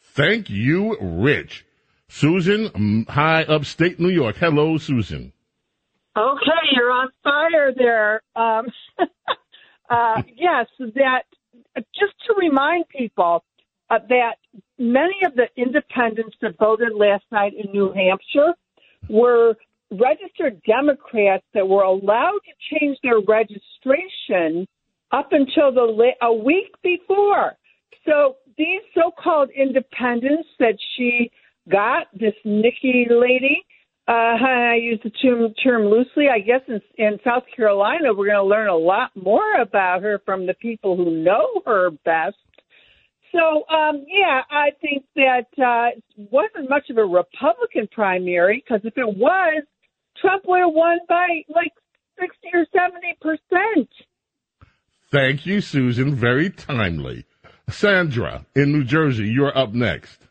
Thank 0.00 0.48
you, 0.48 0.96
Rich. 1.00 1.66
Susan, 2.06 2.68
mm, 2.68 3.08
high 3.08 3.42
upstate 3.42 3.98
New 3.98 4.08
York. 4.08 4.36
Hello, 4.36 4.78
Susan. 4.78 5.32
Okay, 6.16 6.62
you're 6.70 6.92
on 6.92 7.08
fire 7.24 7.72
there. 7.76 8.22
Um, 8.36 8.66
uh, 9.90 10.22
yes, 10.36 10.66
that 10.78 11.24
just 11.76 12.14
to 12.28 12.34
remind 12.38 12.88
people 12.90 13.42
uh, 13.90 13.98
that 14.08 14.36
many 14.78 15.16
of 15.26 15.34
the 15.34 15.48
independents 15.56 16.36
that 16.42 16.56
voted 16.60 16.94
last 16.94 17.24
night 17.32 17.54
in 17.54 17.72
New 17.72 17.92
Hampshire 17.92 18.54
were 19.08 19.56
registered 19.90 20.62
Democrats 20.62 21.44
that 21.54 21.66
were 21.66 21.82
allowed 21.82 22.38
to 22.44 22.78
change 22.78 22.98
their 23.02 23.18
registration 23.18 24.68
up 25.12 25.28
until 25.32 25.72
the 25.72 25.82
la- 25.82 26.28
a 26.28 26.32
week 26.32 26.74
before. 26.82 27.56
So 28.06 28.36
these 28.56 28.80
so-called 28.94 29.50
independents 29.50 30.48
that 30.58 30.76
she 30.96 31.30
got, 31.70 32.06
this 32.18 32.34
Nikki 32.44 33.06
lady, 33.10 33.64
uh, 34.08 34.36
I 34.40 34.78
use 34.80 35.00
the 35.04 35.10
term, 35.10 35.52
term 35.62 35.84
loosely. 35.84 36.28
I 36.28 36.38
guess 36.40 36.62
in, 36.66 36.80
in 36.96 37.18
South 37.22 37.42
Carolina, 37.54 38.14
we're 38.14 38.26
going 38.26 38.36
to 38.36 38.42
learn 38.42 38.68
a 38.68 38.76
lot 38.76 39.10
more 39.14 39.60
about 39.60 40.02
her 40.02 40.20
from 40.24 40.46
the 40.46 40.54
people 40.54 40.96
who 40.96 41.22
know 41.22 41.62
her 41.66 41.90
best. 42.04 42.36
So, 43.32 43.68
um, 43.68 44.06
yeah, 44.08 44.40
I 44.50 44.70
think 44.80 45.04
that 45.14 45.48
uh, 45.58 45.98
it 45.98 46.02
wasn't 46.16 46.70
much 46.70 46.88
of 46.88 46.96
a 46.96 47.04
Republican 47.04 47.86
primary 47.92 48.64
because 48.64 48.80
if 48.84 48.96
it 48.96 49.16
was, 49.18 49.62
Trump 50.18 50.44
would 50.46 50.60
have 50.60 50.72
won 50.72 50.98
by 51.06 51.44
like 51.54 51.72
60 52.18 52.48
or 52.54 52.66
70 52.72 53.16
percent. 53.20 53.88
Thank 55.10 55.46
you, 55.46 55.62
Susan. 55.62 56.14
Very 56.14 56.50
timely. 56.50 57.24
Sandra 57.70 58.44
in 58.54 58.72
New 58.72 58.84
Jersey, 58.84 59.28
you're 59.28 59.56
up 59.56 59.72
next. 59.72 60.28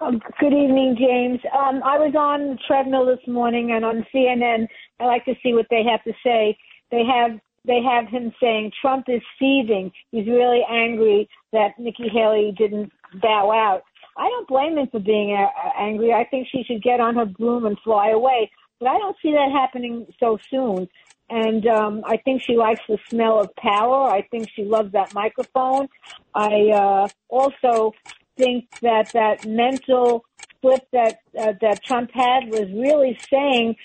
Um, 0.00 0.20
good 0.40 0.52
evening, 0.52 0.96
James. 0.98 1.40
Um, 1.56 1.82
I 1.84 1.98
was 1.98 2.14
on 2.16 2.50
the 2.50 2.58
treadmill 2.66 3.06
this 3.06 3.24
morning, 3.28 3.70
and 3.72 3.84
on 3.84 4.04
CNN, 4.12 4.66
I 4.98 5.04
like 5.04 5.24
to 5.26 5.34
see 5.42 5.52
what 5.52 5.66
they 5.70 5.84
have 5.84 6.02
to 6.04 6.12
say. 6.24 6.56
They 6.90 7.02
have 7.04 7.38
they 7.64 7.80
have 7.82 8.08
him 8.08 8.32
saying 8.40 8.72
Trump 8.80 9.04
is 9.08 9.20
seething. 9.38 9.92
He's 10.10 10.26
really 10.26 10.62
angry 10.68 11.28
that 11.52 11.78
Nikki 11.78 12.08
Haley 12.08 12.54
didn't 12.56 12.90
bow 13.20 13.52
out. 13.52 13.82
I 14.16 14.28
don't 14.28 14.48
blame 14.48 14.78
him 14.78 14.88
for 14.90 14.98
being 14.98 15.36
uh, 15.36 15.46
angry. 15.78 16.12
I 16.12 16.24
think 16.24 16.48
she 16.50 16.64
should 16.64 16.82
get 16.82 17.00
on 17.00 17.14
her 17.16 17.26
broom 17.26 17.66
and 17.66 17.78
fly 17.84 18.10
away. 18.10 18.50
But 18.80 18.88
I 18.88 18.98
don't 18.98 19.16
see 19.22 19.32
that 19.32 19.52
happening 19.52 20.06
so 20.18 20.38
soon. 20.50 20.88
And 21.30 21.66
um, 21.66 22.02
I 22.04 22.16
think 22.16 22.42
she 22.42 22.56
likes 22.56 22.80
the 22.88 22.98
smell 23.08 23.40
of 23.40 23.54
power. 23.54 24.10
I 24.10 24.22
think 24.30 24.48
she 24.54 24.64
loves 24.64 24.92
that 24.92 25.14
microphone. 25.14 25.88
I 26.34 26.70
uh, 26.74 27.08
also 27.28 27.94
think 28.36 28.68
that 28.80 29.12
that 29.12 29.46
mental 29.46 30.24
flip 30.60 30.86
that 30.92 31.20
uh, 31.38 31.52
that 31.60 31.84
Trump 31.84 32.10
had 32.12 32.50
was 32.50 32.68
really 32.72 33.18
saying 33.32 33.76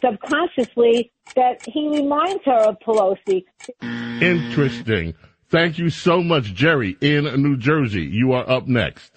subconsciously 0.00 1.12
that 1.36 1.62
he 1.66 1.88
reminds 1.88 2.42
her 2.44 2.68
of 2.68 2.78
Pelosi. 2.80 3.44
Interesting. 4.22 5.14
Thank 5.48 5.78
you 5.78 5.90
so 5.90 6.22
much, 6.22 6.54
Jerry 6.54 6.96
in 7.00 7.24
New 7.42 7.56
Jersey. 7.56 8.02
You 8.02 8.32
are 8.32 8.48
up 8.48 8.66
next. 8.66 9.12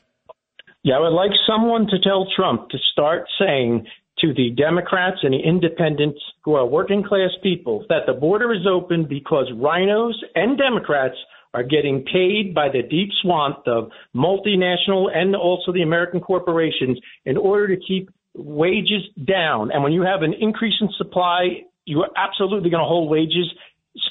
Yeah, 0.84 0.96
I 0.96 1.00
would 1.00 1.14
like 1.14 1.32
someone 1.48 1.88
to 1.88 2.00
tell 2.00 2.28
Trump 2.36 2.70
to 2.70 2.78
start 2.92 3.26
saying 3.40 3.88
to 4.20 4.34
the 4.34 4.52
Democrats 4.52 5.18
and 5.24 5.34
the 5.34 5.40
independents 5.40 6.20
who 6.44 6.56
are 6.56 6.66
working 6.66 7.04
class 7.04 7.30
people 7.44 7.86
that 7.90 8.06
the 8.08 8.14
border 8.14 8.52
is 8.54 8.66
open 8.70 9.06
because 9.08 9.52
rhinos 9.56 10.20
and 10.36 10.58
Democrats 10.58 11.16
are 11.54 11.64
getting 11.64 12.04
paid 12.04 12.54
by 12.54 12.68
the 12.70 12.82
deep 12.82 13.10
swamp 13.22 13.60
of 13.68 13.90
multinational 14.16 15.08
and 15.14 15.36
also 15.36 15.72
the 15.72 15.82
American 15.82 16.20
corporations 16.20 17.00
in 17.26 17.38
order 17.38 17.76
to 17.76 17.82
keep 17.88 18.10
wages 18.36 19.02
down. 19.26 19.72
And 19.72 19.84
when 19.84 19.92
you 19.92 20.02
have 20.02 20.22
an 20.22 20.34
increase 20.40 20.76
in 20.82 20.90
supply, 20.98 21.64
you 21.86 22.02
are 22.02 22.10
absolutely 22.16 22.70
going 22.70 22.84
to 22.84 22.88
hold 22.88 23.10
wages 23.10 23.46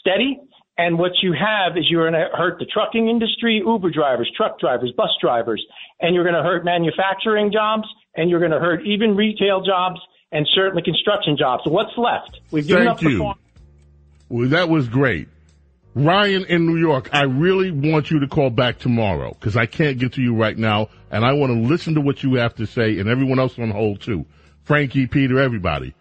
steady. 0.01 0.41
And 0.79 0.99
what 0.99 1.13
you 1.23 1.33
have 1.33 1.77
is 1.77 1.85
you're 1.89 2.11
going 2.11 2.21
to 2.21 2.37
hurt 2.37 2.59
the 2.59 2.67
trucking 2.67 3.09
industry, 3.09 3.63
Uber 3.65 3.91
drivers, 3.91 4.31
truck 4.37 4.59
drivers, 4.59 4.93
bus 4.97 5.11
drivers, 5.21 5.65
and 6.01 6.15
you're 6.15 6.25
going 6.25 6.35
to 6.35 6.43
hurt 6.43 6.65
manufacturing 6.65 7.51
jobs, 7.51 7.85
and 8.17 8.31
you're 8.31 8.41
going 8.41 8.53
to 8.53 8.59
hurt 8.61 8.85
even 8.87 9.17
retail 9.17 9.63
jobs 9.65 10.01
and 10.33 10.47
certainly 10.55 10.83
construction 10.83 11.37
jobs. 11.39 11.63
So 11.65 11.71
what's 11.71 11.97
left? 11.97 12.41
We've 12.51 12.67
given 12.67 12.85
Thank 12.85 12.97
up 12.97 13.01
the 13.01 13.11
you. 13.11 13.19
farm- 13.19 13.39
Well, 14.29 14.49
that 14.51 14.69
was 14.69 14.89
great. 14.89 15.29
Ryan 15.95 16.45
in 16.45 16.67
New 16.67 16.77
York, 16.77 17.09
I 17.13 17.23
really 17.23 17.71
want 17.71 18.11
you 18.11 18.21
to 18.21 18.27
call 18.29 18.51
back 18.51 18.79
tomorrow 18.79 19.31
because 19.33 19.57
I 19.57 19.65
can't 19.65 19.99
get 19.99 20.13
to 20.15 20.21
you 20.23 20.35
right 20.35 20.57
now, 20.59 20.89
and 21.11 21.25
I 21.25 21.33
want 21.33 21.53
to 21.55 21.59
listen 21.59 21.95
to 21.95 22.03
what 22.03 22.23
you 22.23 22.35
have 22.35 22.55
to 22.57 22.67
say, 22.67 22.99
and 22.99 23.09
everyone 23.09 23.39
else 23.39 23.59
on 23.59 23.71
hold 23.71 24.03
too. 24.03 24.27
Frankie, 24.65 25.07
Peter, 25.07 25.39
everybody. 25.41 25.95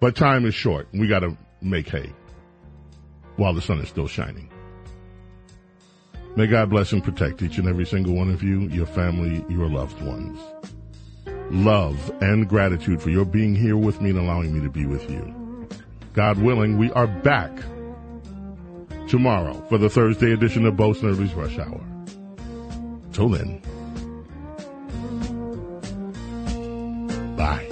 But 0.00 0.16
time 0.16 0.46
is 0.46 0.54
short, 0.54 0.88
we 0.92 1.06
got 1.06 1.20
to 1.20 1.36
make 1.60 1.88
hay 1.88 2.12
while 3.36 3.52
the 3.54 3.60
sun 3.60 3.78
is 3.78 3.88
still 3.88 4.08
shining. 4.08 4.50
May 6.36 6.46
God 6.46 6.70
bless 6.70 6.92
and 6.92 7.02
protect 7.04 7.42
each 7.42 7.58
and 7.58 7.68
every 7.68 7.84
single 7.86 8.14
one 8.14 8.30
of 8.30 8.42
you, 8.42 8.62
your 8.68 8.86
family, 8.86 9.44
your 9.48 9.68
loved 9.68 10.00
ones 10.02 10.38
love, 11.50 12.10
and 12.20 12.48
gratitude 12.48 13.02
for 13.02 13.10
your 13.10 13.24
being 13.24 13.54
here 13.54 13.76
with 13.76 14.00
me 14.00 14.10
and 14.10 14.18
allowing 14.18 14.54
me 14.54 14.60
to 14.60 14.70
be 14.70 14.86
with 14.86 15.08
you. 15.10 15.68
God 16.12 16.38
willing, 16.38 16.78
we 16.78 16.90
are 16.92 17.06
back 17.06 17.50
tomorrow 19.08 19.64
for 19.68 19.78
the 19.78 19.88
Thursday 19.88 20.32
edition 20.32 20.66
of 20.66 20.76
Bo 20.76 20.92
Snerdley's 20.92 21.34
Rush 21.34 21.58
Hour. 21.58 21.80
Till 23.12 23.28
then, 23.28 23.60
bye. 27.36 27.69